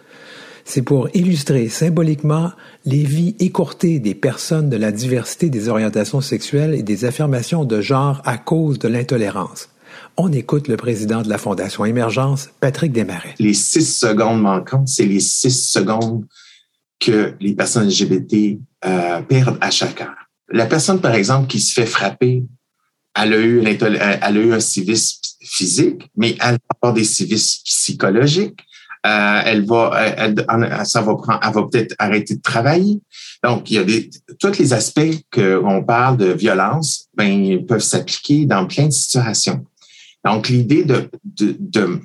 [0.66, 2.52] C'est pour illustrer symboliquement
[2.86, 7.82] les vies écourtées des personnes de la diversité des orientations sexuelles et des affirmations de
[7.82, 9.70] genre à cause de l'intolérance.
[10.18, 13.36] On écoute le président de la Fondation Émergence, Patrick Desmarais.
[13.40, 16.26] Les six secondes manquantes, c'est les six secondes
[17.00, 20.21] que les personnes LGBT euh, perdent à chaque heure.
[20.52, 22.44] La personne, par exemple, qui se fait frapper,
[23.16, 27.62] elle a eu, elle a eu un civisme physique, mais elle va avoir des civismes
[27.66, 28.60] psychologiques.
[29.06, 30.36] Euh, elle va, elle,
[30.86, 33.02] ça va prendre, elle va peut-être arrêter de travailler.
[33.44, 37.80] Donc, il y a des, tous les aspects qu'on parle de violence, ben, ils peuvent
[37.80, 39.66] s'appliquer dans plein de situations.
[40.24, 42.00] Donc, l'idée de, de, de,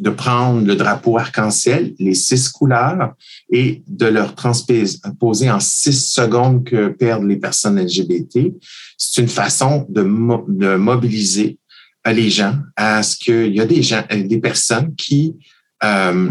[0.00, 3.14] de, prendre le drapeau arc-en-ciel, les six couleurs,
[3.50, 8.52] et de leur transposer en six secondes que perdent les personnes LGBT,
[8.96, 11.58] c'est une façon de, mo de mobiliser
[12.06, 15.36] les gens à ce qu'il y a des gens, des personnes qui
[15.84, 16.30] euh,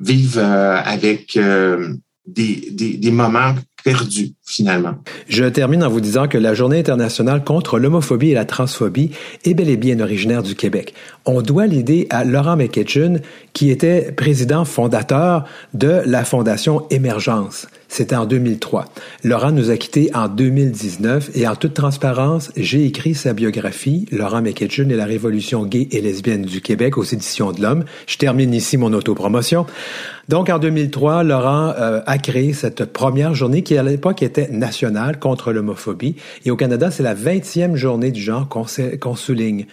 [0.00, 1.94] vivent euh, avec euh,
[2.26, 3.54] des moments
[3.84, 4.94] perdus finalement.
[5.28, 9.10] Je termine en vous disant que la Journée internationale contre l'homophobie et la transphobie
[9.44, 10.94] est bel et bien originaire du Québec.
[11.26, 13.20] On doit l'idée à Laurent McKitchen,
[13.52, 17.68] qui était président fondateur de la Fondation Émergence.
[17.96, 18.86] C'était en 2003.
[19.22, 24.42] Laurent nous a quittés en 2019 et en toute transparence, j'ai écrit sa biographie, Laurent
[24.42, 27.84] McKitchen et la révolution gay et lesbienne du Québec aux éditions de l'Homme.
[28.08, 29.64] Je termine ici mon autopromotion.
[30.28, 35.20] Donc en 2003, Laurent euh, a créé cette première journée qui à l'époque était nationale
[35.20, 39.66] contre l'homophobie et au Canada, c'est la 20e journée du genre qu'on qu souligne.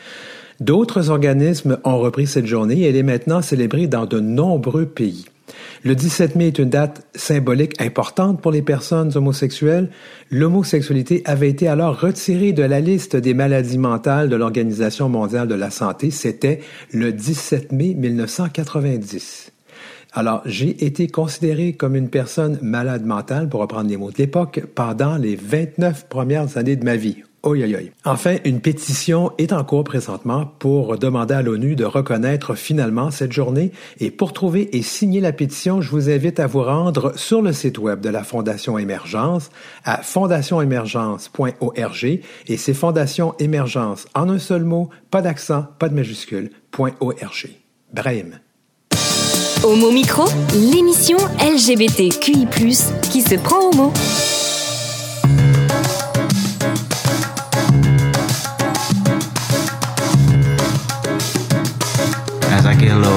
[0.60, 5.26] D'autres organismes ont repris cette journée et elle est maintenant célébrée dans de nombreux pays.
[5.84, 9.90] Le 17 mai est une date symbolique importante pour les personnes homosexuelles.
[10.30, 15.56] L'homosexualité avait été alors retirée de la liste des maladies mentales de l'Organisation mondiale de
[15.56, 16.12] la santé.
[16.12, 16.60] C'était
[16.92, 19.52] le 17 mai 1990.
[20.14, 24.62] Alors, j'ai été considéré comme une personne malade mentale, pour reprendre les mots de l'époque,
[24.76, 27.24] pendant les 29 premières années de ma vie.
[28.06, 33.32] Enfin, une pétition est en cours présentement pour demander à l'ONU de reconnaître finalement cette
[33.32, 33.72] journée.
[34.00, 37.52] Et pour trouver et signer la pétition, je vous invite à vous rendre sur le
[37.52, 39.50] site web de la Fondation Émergence
[39.86, 46.52] à fondationémergence.org et c'est Fondation Émergence en un seul mot, pas d'accent, pas de majuscule,
[46.78, 47.50] .org.
[47.92, 48.40] Brahim.
[49.64, 52.48] Homo Micro, l'émission LGBTQI+,
[53.12, 53.94] qui se prend au mot.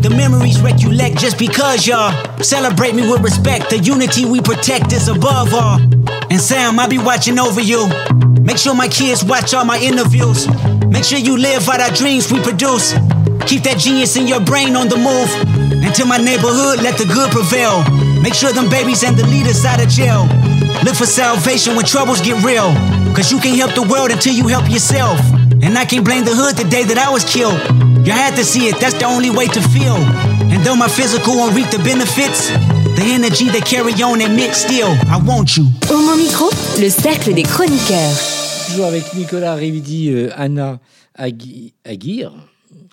[0.00, 3.70] The memories recollect just because y'all celebrate me with respect.
[3.70, 5.80] The unity we protect is above all.
[6.30, 7.88] And Sam, I'll be watching over you.
[8.40, 10.46] Make sure my kids watch all my interviews.
[10.86, 12.92] Make sure you live out our dreams we produce.
[13.50, 15.30] Keep that genius in your brain on the move.
[15.82, 17.82] And my neighborhood, let the good prevail.
[18.22, 20.28] Make sure them babies and the leaders out of jail.
[20.84, 22.70] Look for salvation when troubles get real.
[23.16, 25.18] Cause you can't help the world until you help yourself.
[25.62, 27.87] And I can't blame the hood the day that I was killed.
[28.04, 29.96] You had to see it, that's the only way to feel.
[30.50, 32.50] And though my physical won't reap the benefits,
[32.96, 35.66] The energy they carry on admit still, I want you.
[35.88, 36.46] Homo Micro,
[36.80, 38.16] le cercle des chroniqueurs.
[38.66, 40.80] Toujours avec Nicolas Rividi, euh, Anna
[41.16, 42.32] Agui- Aguirre,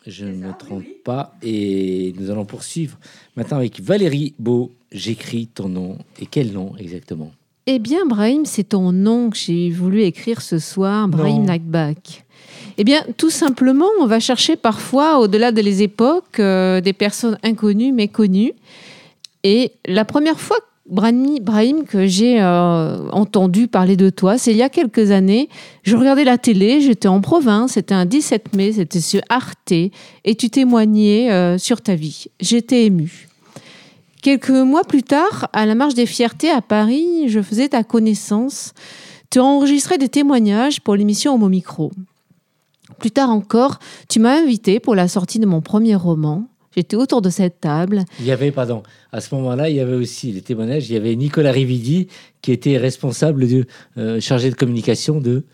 [0.06, 2.98] je ne me trompe pas, et nous allons poursuivre
[3.36, 4.72] maintenant avec Valérie Beau.
[4.92, 5.98] J'écris ton nom.
[6.20, 7.32] Et quel nom exactement?
[7.66, 11.46] Eh bien, Brahim, c'est ton nom que j'ai voulu écrire ce soir, Brahim.
[11.46, 12.25] Nakbak.
[12.78, 17.38] Eh bien, tout simplement, on va chercher parfois, au-delà de les époques, euh, des personnes
[17.44, 18.54] inconnues mais connues.
[19.44, 20.58] Et la première fois,
[20.88, 25.50] Brahim, que j'ai euh, entendu parler de toi, c'est il y a quelques années.
[25.84, 30.36] Je regardais la télé, j'étais en province, c'était un 17 mai, c'était sur Arte, et
[30.38, 32.26] tu témoignais euh, sur ta vie.
[32.40, 33.30] J'étais émue.
[34.22, 38.74] Quelques mois plus tard, à la Marche des Fiertés à Paris, je faisais ta connaissance.
[39.30, 41.92] Tu as des témoignages pour l'émission Homo Micro.
[43.00, 43.80] Plus tard encore,
[44.10, 46.48] tu m'as invité pour la sortie de mon premier roman.
[46.76, 48.04] J'étais autour de cette table.
[48.20, 50.90] Il y avait, pardon, à ce moment-là, il y avait aussi les témoignages.
[50.90, 52.08] Il y avait Nicolas Rividi
[52.42, 53.66] qui était responsable de
[53.98, 55.46] euh, chargé de communication de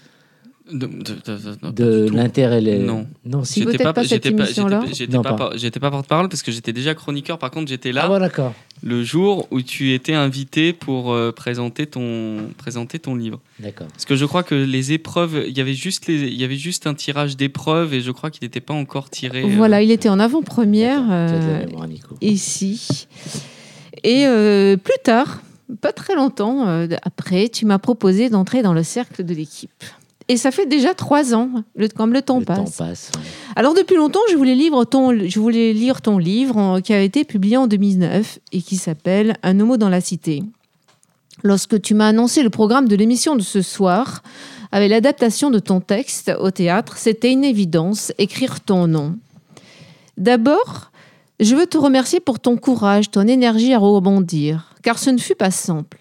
[0.72, 3.06] De, de- de- de- de l'Inter et les- Non.
[3.26, 3.60] non, si.
[3.62, 5.34] J'étais Peut-être pas, pas cette j'étais pas, émission-là j'étais- pas, pas.
[5.34, 7.38] par- j'étais pas porte-parole parce que j'étais déjà chroniqueur.
[7.40, 8.54] Par contre, j'étais là Ah, bon, d'accord.
[8.84, 13.40] le jour où tu étais invité pour euh, présenter ton présenter ton livre.
[13.60, 13.88] D'accord.
[13.88, 16.56] Parce que je crois que les épreuves, il y avait juste les, il y avait
[16.58, 19.44] juste un tirage d'épreuves et je crois qu'il n'était pas encore tiré.
[19.44, 21.66] euh, Voilà, il était en avant-première euh,
[22.22, 23.08] ici.
[24.04, 25.42] Et euh, plus tard,
[25.82, 29.84] pas très longtemps euh, après, tu m'as proposé d'entrer dans le cercle de l'équipe.
[30.28, 32.58] Et ça fait déjà trois ans, le, comme le temps Le passe.
[32.78, 33.12] temps passe.
[33.16, 33.22] ouais.
[33.56, 37.02] Alors depuis longtemps, je voulais, lire ton, je voulais lire ton livre en- qui a
[37.02, 40.44] été publié en 2009 et qui s'appelle Un homo dans la cité.
[41.44, 44.22] Lorsque tu m'as annoncé le programme de l'émission de ce soir,
[44.72, 49.16] avec l'adaptation de ton texte au théâtre, c'était une évidence, écrire ton nom.
[50.18, 50.92] D'abord,
[51.40, 55.36] je veux te remercier pour ton courage, ton énergie à rebondir, car ce ne fut
[55.36, 55.98] pas simple.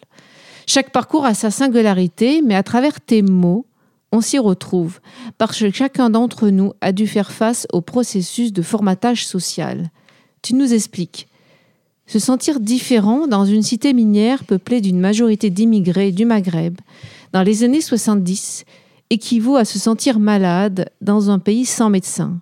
[0.67, 3.65] Chaque parcours a sa singularité, mais à travers tes mots,
[4.13, 5.01] on s'y retrouve,
[5.39, 9.91] parce que chacun d'entre nous a dû faire face au processus de formatage social.
[10.43, 11.29] Tu nous expliques.
[12.07, 16.77] Se sentir différent dans une cité minière peuplée d'une majorité d'immigrés du Maghreb
[17.33, 18.65] dans les années 70
[19.11, 22.41] équivaut à se sentir malade dans un pays sans médecin.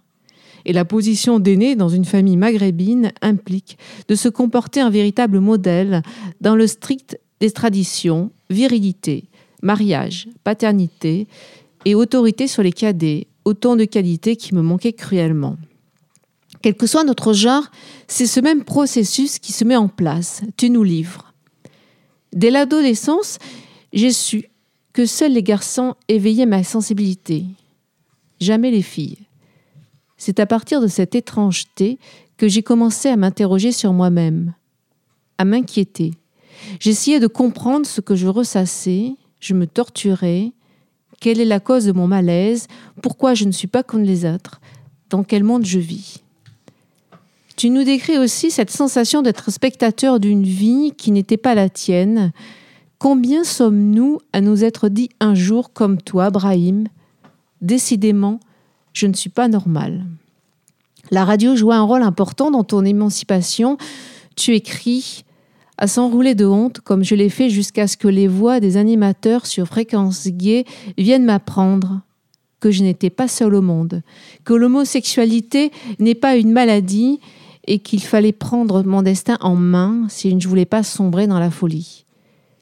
[0.65, 6.03] Et la position d'aîné dans une famille maghrébine implique de se comporter un véritable modèle
[6.41, 9.25] dans le strict des traditions, virilité,
[9.63, 11.27] mariage, paternité
[11.85, 15.57] et autorité sur les cadets, autant de qualités qui me manquaient cruellement.
[16.63, 17.71] Quel que soit notre genre,
[18.09, 20.43] c'est ce même processus qui se met en place.
[20.57, 21.33] Tu nous livres.
[22.33, 23.39] Dès l'adolescence,
[23.93, 24.49] j'ai su
[24.93, 27.45] que seuls les garçons éveillaient ma sensibilité,
[28.41, 29.19] jamais les filles.
[30.17, 31.99] C'est à partir de cette étrangeté
[32.37, 34.55] que j'ai commencé à m'interroger sur moi-même,
[35.39, 36.13] à m'inquiéter.
[36.81, 40.53] J'essayais de comprendre ce que je ressassais, je me torturais,
[41.21, 42.67] quelle est la cause de mon malaise,
[43.03, 44.61] pourquoi je ne suis pas comme les autres,
[45.11, 46.23] dans quel monde je vis?
[47.57, 52.33] Tu nous décris aussi cette sensation d'être spectateur d'une vie qui n'était pas la tienne.
[52.99, 56.87] Combien sommes-nous à nous être dit un jour comme toi, Brahim?
[57.61, 58.39] Décidément,
[58.93, 60.07] je ne suis pas normal.
[61.11, 63.77] La radio joue un rôle important dans ton émancipation.
[64.37, 65.25] Tu écris
[65.79, 69.47] à s'enrouler de honte, comme je l'ai fait jusqu'à ce que les voix des animateurs
[69.47, 70.65] sur fréquence gay
[70.99, 72.03] viennent m'apprendre
[72.61, 74.03] que je n'étais pas seule au monde,
[74.45, 75.71] que l'homosexualité
[76.01, 77.21] n'est pas une maladie
[77.69, 81.39] et qu'il fallait prendre mon destin en main si je ne voulais pas sombrer dans
[81.39, 82.05] la folie.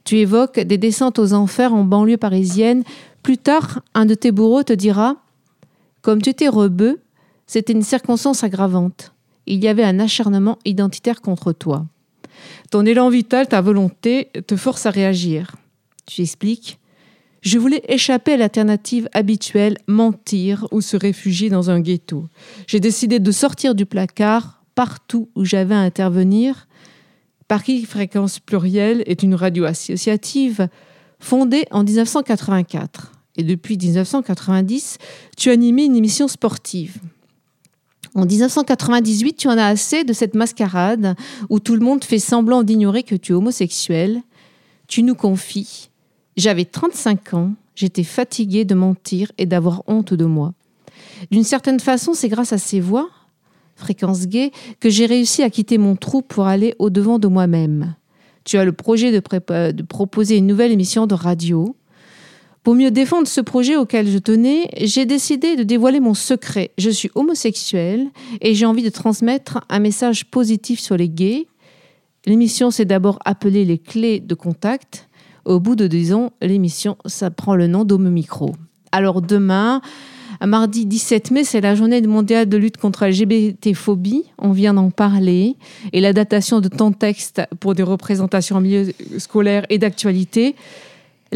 [0.04, 2.84] Tu évoques des descentes aux enfers en banlieue parisienne.
[3.22, 5.16] Plus tard, un de tes bourreaux te dira
[6.02, 7.00] Comme tu étais rebeu,
[7.46, 9.12] c'était une circonstance aggravante.
[9.46, 11.86] Il y avait un acharnement identitaire contre toi.
[12.70, 15.56] Ton élan vital, ta volonté, te force à réagir.
[16.06, 16.78] Tu expliques
[17.42, 22.26] Je voulais échapper à l'alternative habituelle, mentir ou se réfugier dans un ghetto.
[22.66, 26.68] J'ai décidé de sortir du placard partout où j'avais à intervenir.
[27.48, 30.68] Paris Fréquence Plurielle est une radio associative
[31.20, 33.12] fondée en 1984.
[33.36, 34.98] Et depuis 1990,
[35.36, 36.98] tu animais une émission sportive.
[38.16, 41.16] En 1998, tu en as assez de cette mascarade
[41.50, 44.22] où tout le monde fait semblant d'ignorer que tu es homosexuel.
[44.88, 45.90] Tu nous confies
[46.38, 50.54] J'avais 35 ans, j'étais fatiguée de mentir et d'avoir honte de moi.
[51.30, 53.10] D'une certaine façon, c'est grâce à ces voix,
[53.74, 54.50] fréquence gay,
[54.80, 57.96] que j'ai réussi à quitter mon trou pour aller au-devant de moi-même.
[58.44, 61.76] Tu as le projet de, proposer une nouvelle émission de radio.
[62.66, 66.72] Pour mieux défendre ce projet auquel je tenais, j'ai décidé de dévoiler mon secret.
[66.78, 68.08] Je suis homosexuel
[68.40, 71.46] et j'ai envie de transmettre un message positif sur les gays.
[72.24, 75.08] L'émission s'est d'abord appelée Les clés de contact.
[75.44, 78.56] Au bout de deux ans, l'émission, ça prend le nom d'Homme Micro.
[78.90, 79.80] Alors demain,
[80.44, 84.24] mardi 17 mai, c'est la journée mondiale de lutte contre la LGBT-phobie.
[84.38, 85.54] On vient d'en parler.
[85.92, 90.56] Et la datation de ton texte pour des représentations en milieu scolaire et d'actualité.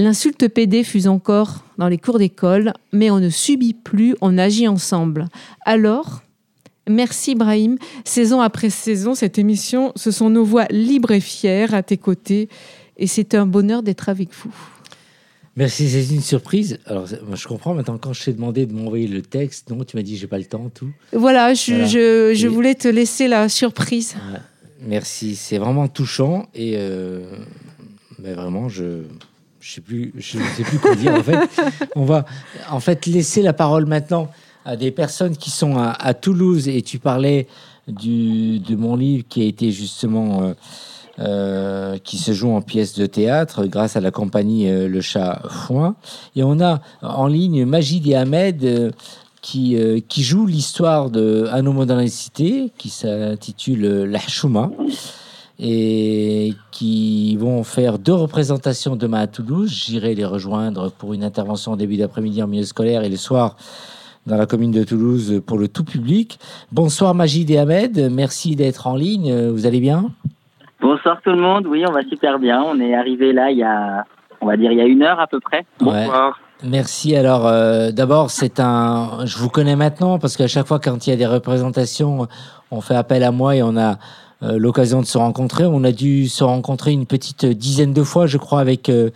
[0.05, 4.67] L'insulte PD fuse encore dans les cours d'école, mais on ne subit plus, on agit
[4.67, 5.27] ensemble.
[5.67, 6.23] Alors,
[6.89, 7.77] merci Brahim.
[8.07, 12.49] Saison après saison, cette émission, ce sont nos voix libres et fières à tes côtés.
[12.97, 14.55] Et c'est un bonheur d'être avec vous.
[15.55, 16.79] Merci, c'est une surprise.
[16.87, 19.99] Alors, moi, je comprends maintenant quand je t'ai demandé de m'envoyer le texte, non, tu
[19.99, 20.89] m'as dit j'ai pas le temps, tout.
[21.13, 21.87] Voilà, je, Voilà.
[21.87, 24.15] je- je Et- voulais te laisser la surprise.
[24.81, 27.21] Merci, c'est vraiment touchant et euh,
[28.19, 29.03] mais vraiment je
[29.61, 31.39] je sais plus je sais plus quoi dire en fait.
[31.95, 32.25] On va
[32.71, 34.31] en fait laisser la parole maintenant
[34.65, 37.47] à des personnes qui sont à, à Toulouse et tu parlais
[37.87, 40.55] du de mon livre qui a été justement euh,
[41.19, 45.43] euh, qui se joue en pièce de théâtre grâce à la compagnie euh, Le Chat
[45.51, 45.97] Foin.
[46.35, 48.95] Et on a en ligne Magid et Ahmed
[49.43, 54.71] qui, qui jouent l'histoire de la cité, qui s'intitule La Chouma,
[55.63, 59.71] et qui vont faire deux représentations demain à Toulouse.
[59.71, 63.57] J'irai les rejoindre pour une intervention en début d'après-midi en milieu scolaire et le soir
[64.27, 66.39] dans la commune de Toulouse pour le tout public.
[66.73, 69.49] Bonsoir Magid et Ahmed, merci d'être en ligne.
[69.49, 70.11] Vous allez bien?
[70.81, 71.67] Bonsoir tout le monde.
[71.67, 72.63] Oui, on va super bien.
[72.63, 74.07] On est arrivé là il y a,
[74.41, 75.67] on va dire, il y a une heure à peu près.
[75.83, 76.07] Ouais.
[76.63, 77.17] Merci.
[77.17, 79.25] Alors, euh, d'abord, c'est un.
[79.25, 82.29] Je vous connais maintenant parce qu'à chaque fois, quand il y a des représentations,
[82.71, 83.99] on fait appel à moi et on a
[84.43, 85.67] l'occasion de se rencontrer.
[85.67, 89.11] On a dû se rencontrer une petite dizaine de fois, je crois, avec euh,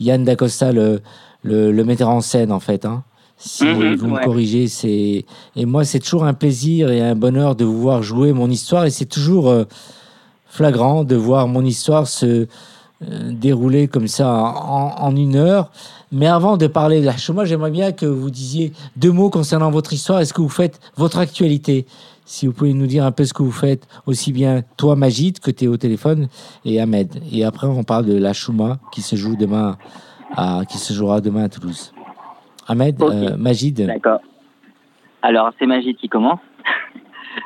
[0.00, 1.00] Yann Dacosta, le,
[1.42, 2.84] le, le metteur en scène, en fait.
[2.84, 3.02] Hein.
[3.36, 5.24] Si Mhm, vous me corrigez, c'est.
[5.56, 8.84] Et moi, c'est toujours un plaisir et un bonheur de vous voir jouer mon histoire
[8.84, 9.64] et c'est toujours euh,
[10.48, 12.46] flagrant de voir mon histoire se euh,
[13.32, 15.70] dérouler comme ça en, en une heure.
[16.10, 19.70] Mais avant de parler de la chômage, j'aimerais bien que vous disiez deux mots concernant
[19.70, 20.20] votre histoire.
[20.20, 21.86] Est-ce que vous faites votre actualité
[22.28, 25.40] Si vous pouvez nous dire un peu ce que vous faites, aussi bien toi, Magid,
[25.40, 26.28] que tu es au téléphone,
[26.66, 27.08] et Ahmed.
[27.32, 29.78] Et après, on parle de la Chouma qui se joue demain,
[30.36, 31.94] à, qui se jouera demain à Toulouse.
[32.68, 33.80] Ahmed, euh, Magid.
[33.86, 34.20] D'accord.
[35.22, 36.40] Alors, c'est Magid qui commence.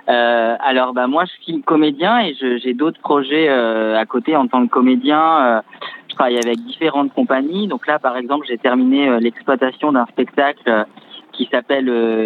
[0.08, 4.48] Euh, alors, bah, moi, je suis comédien et j'ai d'autres projets euh, à côté en
[4.48, 5.62] tant que comédien.
[6.08, 7.68] Je travaille avec différentes compagnies.
[7.68, 10.86] Donc là, par exemple, j'ai terminé l'exploitation d'un spectacle
[11.32, 11.84] qui s'appelle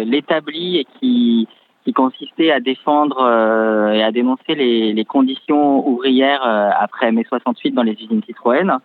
[0.09, 1.47] L'établi et qui,
[1.87, 7.25] qui consistait à défendre euh, et à dénoncer les, les conditions ouvrières euh, après mai
[7.29, 8.79] 68 dans les usines Citroën.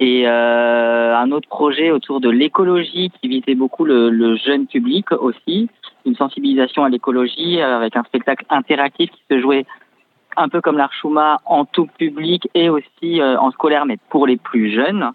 [0.00, 5.12] Et euh, un autre projet autour de l'écologie qui visait beaucoup le, le jeune public
[5.12, 5.68] aussi,
[6.06, 9.66] une sensibilisation à l'écologie avec un spectacle interactif qui se jouait
[10.38, 14.72] un peu comme l'Archuma en tout public et aussi en scolaire, mais pour les plus
[14.72, 15.10] jeunes.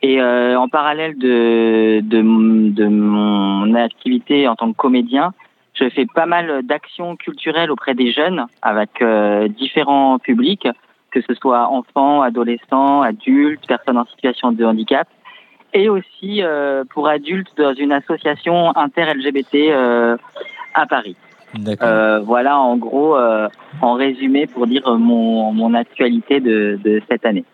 [0.00, 5.32] Et en parallèle de, de mon activité en tant que comédien,
[5.74, 10.68] je fais pas mal d'actions culturelles auprès des jeunes avec euh, différents publics,
[11.10, 15.08] que ce soit enfants, adolescents, adultes, personnes en situation de handicap,
[15.74, 20.16] et aussi euh, pour adultes dans une association inter-LGBT euh,
[20.74, 21.16] à Paris.
[21.82, 23.48] Euh, voilà en gros, euh,
[23.82, 27.44] en résumé, pour dire mon, mon actualité de, de cette année.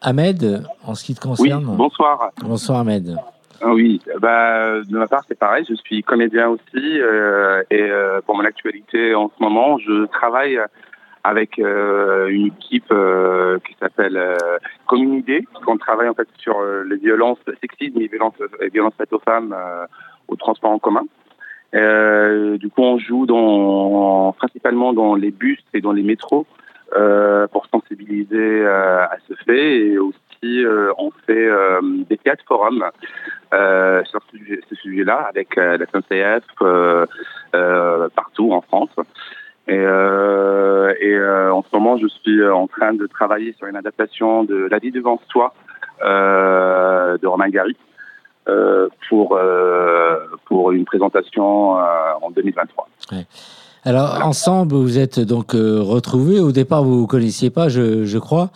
[0.00, 1.76] Ahmed, en ce qui te concerne.
[1.76, 2.30] bonsoir.
[2.40, 3.16] Bonsoir, Ahmed.
[3.64, 5.64] Ah Oui, bah, de ma part, c'est pareil.
[5.68, 7.00] Je suis comédien aussi.
[7.00, 10.58] euh, et euh, pour mon actualité en ce moment, je travaille
[11.22, 12.92] avec euh, une équipe
[13.64, 14.36] qui s'appelle euh,
[14.86, 15.46] Communidé.
[15.68, 19.54] On travaille en fait sur les violences sexistes et violences, les violences faites aux femmes
[20.26, 21.04] au transport en commun.
[21.72, 26.46] Du coup, on joue dans, principalement dans les bus et dans les métros
[27.52, 32.84] pour sensibiliser à ce fait et aussi euh, on fait euh, des théâtres forums
[33.54, 36.44] euh, sur ce sujet- ce sujet-là avec la SNCF
[38.14, 38.90] partout en France.
[39.68, 44.78] Et, en ce moment, je suis en train de travailler sur une adaptation de La
[44.78, 45.54] vie devant soi
[46.04, 47.76] euh, de Romain Gary
[49.08, 49.38] pour,
[50.46, 52.88] pour une présentation en 2023.
[53.84, 56.40] Alors, ensemble, vous êtes donc retrouvés.
[56.40, 58.50] Au départ, vous ne vous connaissiez pas, je crois,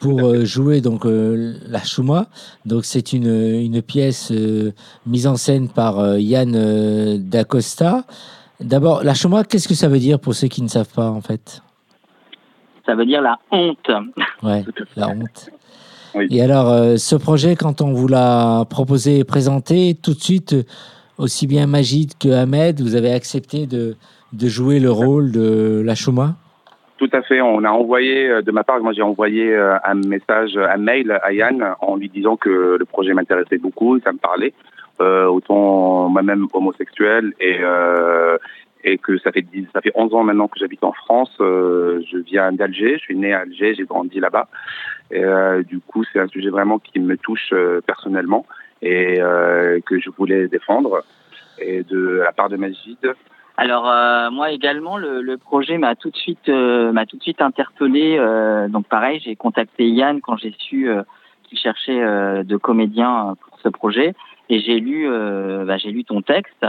[0.00, 2.26] pour euh, jouer donc euh, la Chouma.
[2.64, 4.72] Donc, c'est une, une pièce euh,
[5.06, 8.04] mise en scène par euh, Yann euh, Dacosta.
[8.60, 11.20] D'abord, la Chouma, qu'est-ce que ça veut dire pour ceux qui ne savent pas, en
[11.20, 11.62] fait?
[12.84, 13.90] Ça veut dire la honte.
[14.42, 14.64] Ouais,
[14.96, 15.50] la honte.
[16.30, 20.56] Et alors, euh, ce projet, quand on vous l'a proposé et présenté, tout de suite,
[21.18, 23.96] aussi bien Magid que Ahmed, vous avez accepté de,
[24.32, 26.36] de jouer le rôle de la Chouma
[26.98, 27.40] Tout à fait.
[27.42, 31.18] On a envoyé, euh, de ma part, moi j'ai envoyé euh, un message, un mail
[31.22, 34.54] à Yann en lui disant que le projet m'intéressait beaucoup, ça me parlait.
[35.00, 37.60] Euh, autant moi-même homosexuel et
[38.84, 41.34] et que ça fait 10, ça fait 11 ans maintenant que j'habite en France.
[41.40, 44.46] Je viens d'Alger, je suis né à Alger, j'ai grandi là-bas.
[45.64, 47.52] Du coup, c'est un sujet vraiment qui me touche
[47.84, 48.46] personnellement
[48.82, 49.18] et
[49.84, 51.02] que je voulais défendre.
[51.58, 52.98] Et de la part de Majid,
[53.56, 57.40] Alors euh, moi également, le, projet m'a tout de suite euh, m'a tout de suite
[57.40, 58.16] interpellé.
[58.18, 61.02] euh, donc pareil, j'ai contacté Yann quand j'ai su euh,
[61.44, 62.00] qu'il cherchait
[62.44, 64.14] de comédiens pour ce projet,
[64.50, 65.08] et j'ai lu
[65.64, 66.66] bah, j'ai lu ton texte.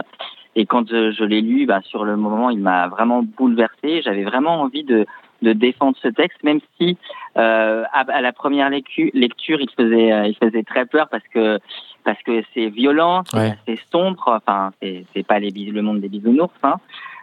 [0.55, 4.01] Et quand je, je l'ai lu, bah, sur le moment, il m'a vraiment bouleversé.
[4.03, 5.05] J'avais vraiment envie de
[5.41, 6.97] de défendre ce texte, même si
[7.37, 11.59] euh, à, à la première lecture, il faisait euh, il faisait très peur parce que
[12.03, 13.79] parce que c'est violent, c'est Ouais.
[13.91, 14.23] sombre.
[14.27, 16.53] Enfin, c'est pas les le monde des bisounours.
[16.63, 16.75] Hein.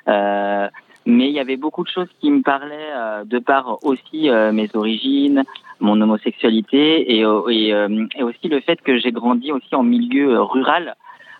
[0.09, 0.69] Euh,
[1.07, 5.43] mais il y avait beaucoup de choses qui me parlaient de par aussi mes origines,
[5.81, 7.69] mon homosexualité et, et,
[8.17, 10.95] et aussi le fait que j'ai grandi aussi en milieu rural.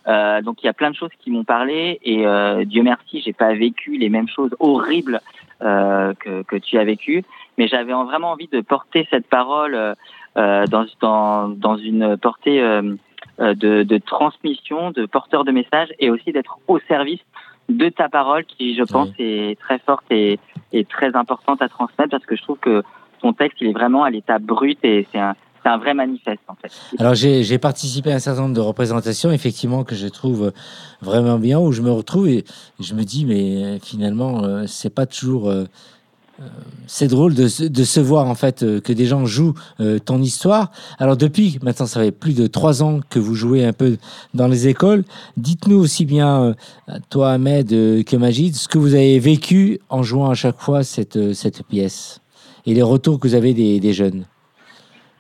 [0.07, 3.23] Euh, donc il y a plein de choses qui m'ont parlé et euh, Dieu merci,
[3.25, 5.21] j'ai pas vécu les mêmes choses horribles
[5.63, 7.25] euh, que, que tu as vécues,
[7.57, 9.95] mais j'avais en- vraiment envie de porter cette parole euh,
[10.37, 12.95] euh, dans, dans, dans une portée euh,
[13.41, 17.21] euh, de, de transmission, de porteur de message et aussi d'être au service
[17.71, 20.39] de ta parole qui, je pense, est très forte et,
[20.75, 22.83] et très importante à transmettre parce que je trouve que
[23.23, 25.35] ton texte, il est vraiment à l'état brut et c'est un,
[25.65, 26.71] c'est un vrai manifeste, en fait.
[26.99, 30.53] Alors j'ai participé à un certain nombre de représentations, effectivement, que je trouve
[31.01, 32.45] vraiment bien, où je me retrouve et
[32.81, 35.49] je me dis, mais euh, finalement, euh, c'est pas toujours...
[35.49, 35.65] euh,
[36.41, 36.47] euh,
[36.89, 40.73] c'est drôle de, se- voir en fait euh, que des gens jouent euh, ton histoire.
[40.99, 43.99] Alors depuis maintenant ça fait plus de trois ans que vous jouez un peu
[44.35, 45.05] dans les écoles.
[45.37, 46.43] Dites-nous aussi bien
[46.89, 50.59] euh, toi Ahmed euh, que Majid ce que vous avez vécu en jouant à chaque
[50.59, 51.33] fois cette euh,
[51.69, 52.19] pièce
[52.67, 54.25] et les retours que vous avez des jeunes,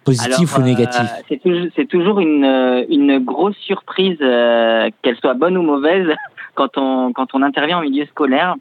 [0.04, 1.72] positifs Alors, ou euh, négatifs.
[1.76, 6.08] c'est toujours, une, euh, une grosse surprise, euh, qu'elle soit bonne ou mauvaise,
[6.54, 8.54] quand on, quand on intervient en milieu scolaire.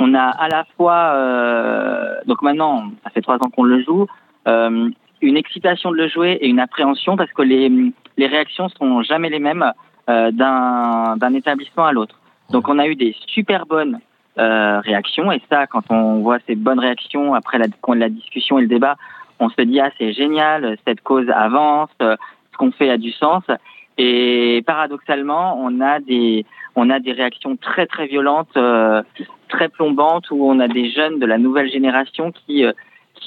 [0.00, 1.14] On a à la fois,
[2.26, 4.08] donc maintenant, ça fait trois ans qu'on le joue,
[5.24, 7.70] une excitation de le jouer et une appréhension parce que les,
[8.16, 9.64] les réactions sont jamais les mêmes
[10.10, 12.20] euh, d'un d'un établissement à l'autre.
[12.50, 14.00] Donc on a eu des super bonnes
[14.36, 18.62] euh, réactions et ça, quand on voit ces bonnes réactions après la, la discussion et
[18.62, 18.96] le débat,
[19.40, 23.42] on se dit ah c'est génial, cette cause avance, ce qu'on fait a du sens.
[23.96, 26.44] Et paradoxalement, on a des
[26.76, 29.02] réactions très très violentes, euh,
[29.48, 32.72] très plombantes, où on a des jeunes de la nouvelle génération qui euh,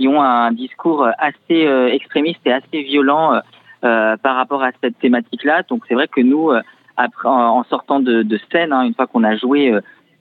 [0.01, 3.39] ont un discours assez euh, extrémiste et assez violent
[3.82, 5.64] par rapport à cette thématique-là.
[5.70, 6.51] Donc c'est vrai que nous,
[7.24, 9.74] en, sortant de, scène, hein, une fois qu'on a joué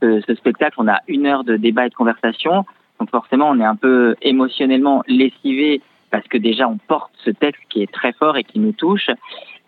[0.02, 2.64] ce spectacle, on a une heure de débat et de conversation.
[3.00, 5.80] Donc forcément, on est un peu émotionnellement lessivé
[6.10, 9.10] parce que déjà on porte ce texte qui est très fort et qui nous touche,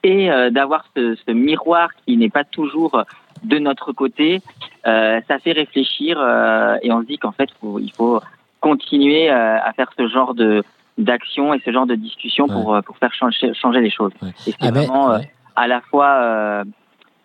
[0.03, 3.03] et euh, d'avoir ce, ce miroir qui n'est pas toujours
[3.45, 4.41] de notre côté,
[4.87, 8.21] euh, ça fait réfléchir euh, et on se dit qu'en fait faut- il faut
[8.61, 10.63] continuer à faire ce genre de
[10.97, 14.13] d'action et ce genre de discussion pour pour faire changer changer les choses.
[14.23, 15.11] Et c'est Ah, mais- vraiment
[15.55, 16.65] à la fois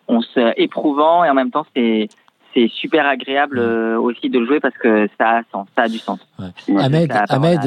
[0.06, 2.08] on se éprouvant et en même temps c'est
[2.54, 5.88] c'est super agréable euh, aussi de le jouer parce que ça a sens, ça a
[5.88, 6.20] du sens.
[6.78, 7.60] Ahmed, à Ahmed,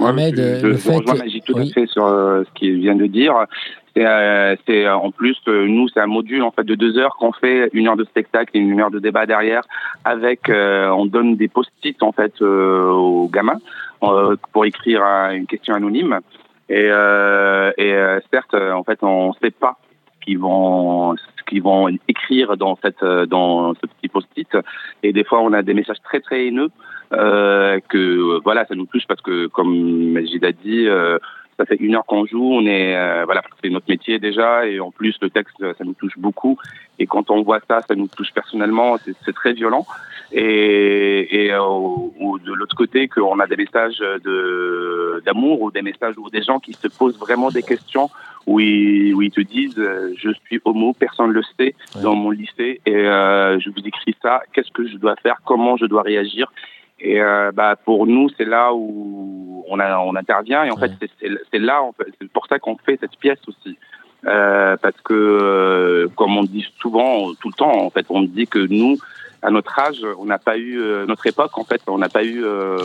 [0.00, 0.36] Ahmed.
[0.36, 0.96] Je, euh, je le fait.
[0.96, 1.14] rejoins
[1.46, 1.70] tout oui.
[1.70, 3.34] à fait sur euh, ce qu'il vient de dire.
[3.94, 7.14] C'est, euh, c'est en plus euh, nous c'est un module en fait de deux heures
[7.18, 9.62] qu'on fait une heure de spectacle et une heure de débat derrière.
[10.04, 13.60] Avec euh, on donne des post-it en fait euh, aux gamins
[14.02, 16.18] euh, pour écrire un- une question anonyme.
[16.68, 19.76] Et, euh, et euh, certes en fait on ne sait pas
[20.20, 21.14] ce qu'ils vont
[21.52, 24.48] qu'ils vont écrire dans cette euh, dans ce petit post-it.
[25.02, 26.70] Et des fois on a des messages très très haineux
[27.12, 29.72] euh, que euh, voilà, ça nous touche parce que comme
[30.12, 30.86] Majid a dit,
[31.58, 34.90] ça fait une heure qu'on joue, on est voilà, c'est notre métier déjà et en
[34.90, 36.56] plus le texte ça nous touche beaucoup
[36.98, 39.84] et quand on voit ça, ça nous touche personnellement, c'est très violent
[40.32, 46.30] et, au- de l'autre côté qu'on a des messages de d'amour ou des messages ou
[46.30, 48.08] des gens qui se posent vraiment des questions
[48.46, 52.14] où ils, où ils te disent euh, je suis homo, personne ne le sait dans
[52.14, 55.86] mon lycée et euh, je vous écris ça, qu'est-ce que je dois faire, comment je
[55.86, 56.50] dois réagir
[57.02, 60.62] et euh, bah, pour nous, c'est là où on, a, on intervient.
[60.62, 60.92] Et en fait,
[61.50, 63.76] c'est là, en fait, c'est pour ça qu'on fait cette pièce aussi.
[64.24, 68.46] Euh, parce que, euh, comme on dit souvent, tout le temps, en fait, on dit
[68.46, 68.96] que nous,
[69.42, 72.22] à notre âge, on n'a pas eu euh, notre époque, en fait, on n'a pas
[72.22, 72.76] eu, euh,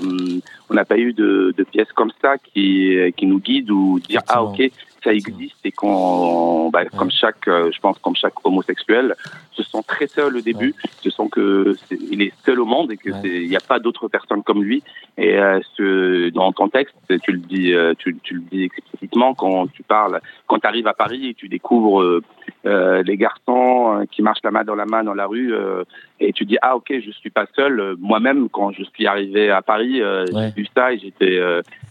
[0.72, 4.22] on n'a pas eu de, de pièces comme ça qui, qui nous guident ou dire
[4.28, 4.64] ah ok,
[5.08, 9.16] ça existe et qu'on, bah, comme chaque, euh, je pense, comme chaque homosexuel,
[9.52, 10.74] se sent très seul au début.
[11.02, 13.66] Tu sens que c'est- il est seul au monde et que c'est il n'y a
[13.74, 14.84] pas d'autres personnes comme lui.
[15.18, 19.34] Et euh, ce, dans ton texte, tu le dis, euh, tu, tu le dis explicitement
[19.34, 22.02] quand tu parles, quand tu arrives à Paris et tu découvres
[22.66, 25.84] euh, les garçons qui marchent la main dans la main dans la rue euh,
[26.20, 27.96] et tu dis ah ok je suis pas seul.
[28.00, 30.26] Moi-même quand je suis arrivé à Paris, Ouais.
[30.56, 31.40] j'ai vu ça et j'étais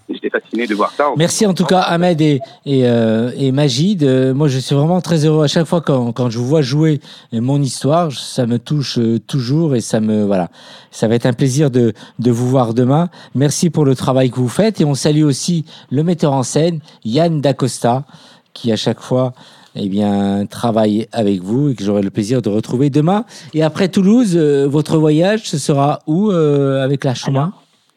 [0.09, 1.07] j'étais fasciné de voir ça.
[1.17, 4.03] Merci en tout cas Ahmed et, et, euh, et Magid.
[4.03, 6.63] Euh, moi je suis vraiment très heureux à chaque fois quand, quand je vous vois
[6.63, 7.01] jouer
[7.33, 8.13] mon histoire.
[8.13, 10.49] Ça me touche euh, toujours et ça me voilà.
[10.91, 13.09] Ça va être un plaisir de, de vous voir demain.
[13.35, 16.81] Merci pour le travail que vous faites et on salue aussi le metteur en scène
[17.05, 18.05] Yann Dacosta
[18.53, 19.33] qui à chaque fois
[19.77, 23.25] eh bien, travaille avec vous et que j'aurai le plaisir de retrouver demain.
[23.53, 27.53] Et après Toulouse, euh, votre voyage, ce sera où euh, avec la chemin?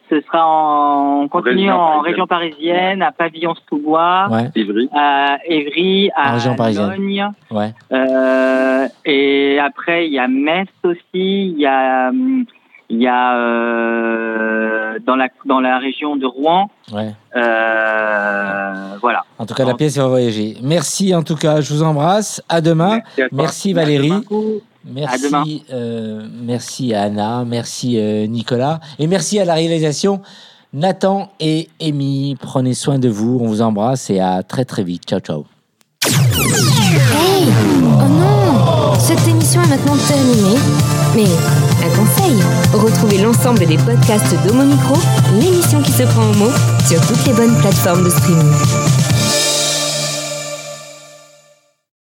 [0.10, 2.04] Ce sera en, on continue Région en parisienne.
[2.06, 4.50] région parisienne, à Pavillon-sous-Bois, Ouais.
[4.96, 6.90] à Évry, à région parisienne.
[6.90, 7.28] Logne.
[7.52, 7.74] Ouais.
[7.92, 12.12] Euh, et après, il y a Metz aussi, il y a,
[12.90, 16.70] il y a euh, dans, la, dans la région de Rouen.
[16.92, 17.14] Ouais.
[17.36, 19.24] Euh, voilà.
[19.38, 20.56] En tout cas, la pièce va voyager.
[20.64, 22.42] Merci en tout cas, je vous embrasse.
[22.50, 23.00] À demain.
[23.18, 23.28] Merci à.
[23.32, 24.10] Merci Valérie.
[24.10, 24.62] Merci beaucoup.
[24.86, 30.22] Merci, À euh, merci à Anna, merci euh, Nicolas et merci à la réalisation
[30.74, 32.38] Nathan et Amy.
[32.40, 35.04] Prenez soin de vous, on vous embrasse et à très très vite.
[35.08, 35.46] Ciao ciao.
[36.06, 37.48] Hey
[37.84, 40.58] Oh non Cette émission est maintenant terminée.
[41.16, 42.40] Mais un conseil
[42.74, 44.96] retrouvez l'ensemble des podcasts d'Homo Micro,
[45.42, 46.52] l'émission qui se prend au mot,
[46.88, 49.49] sur toutes les bonnes plateformes de streaming.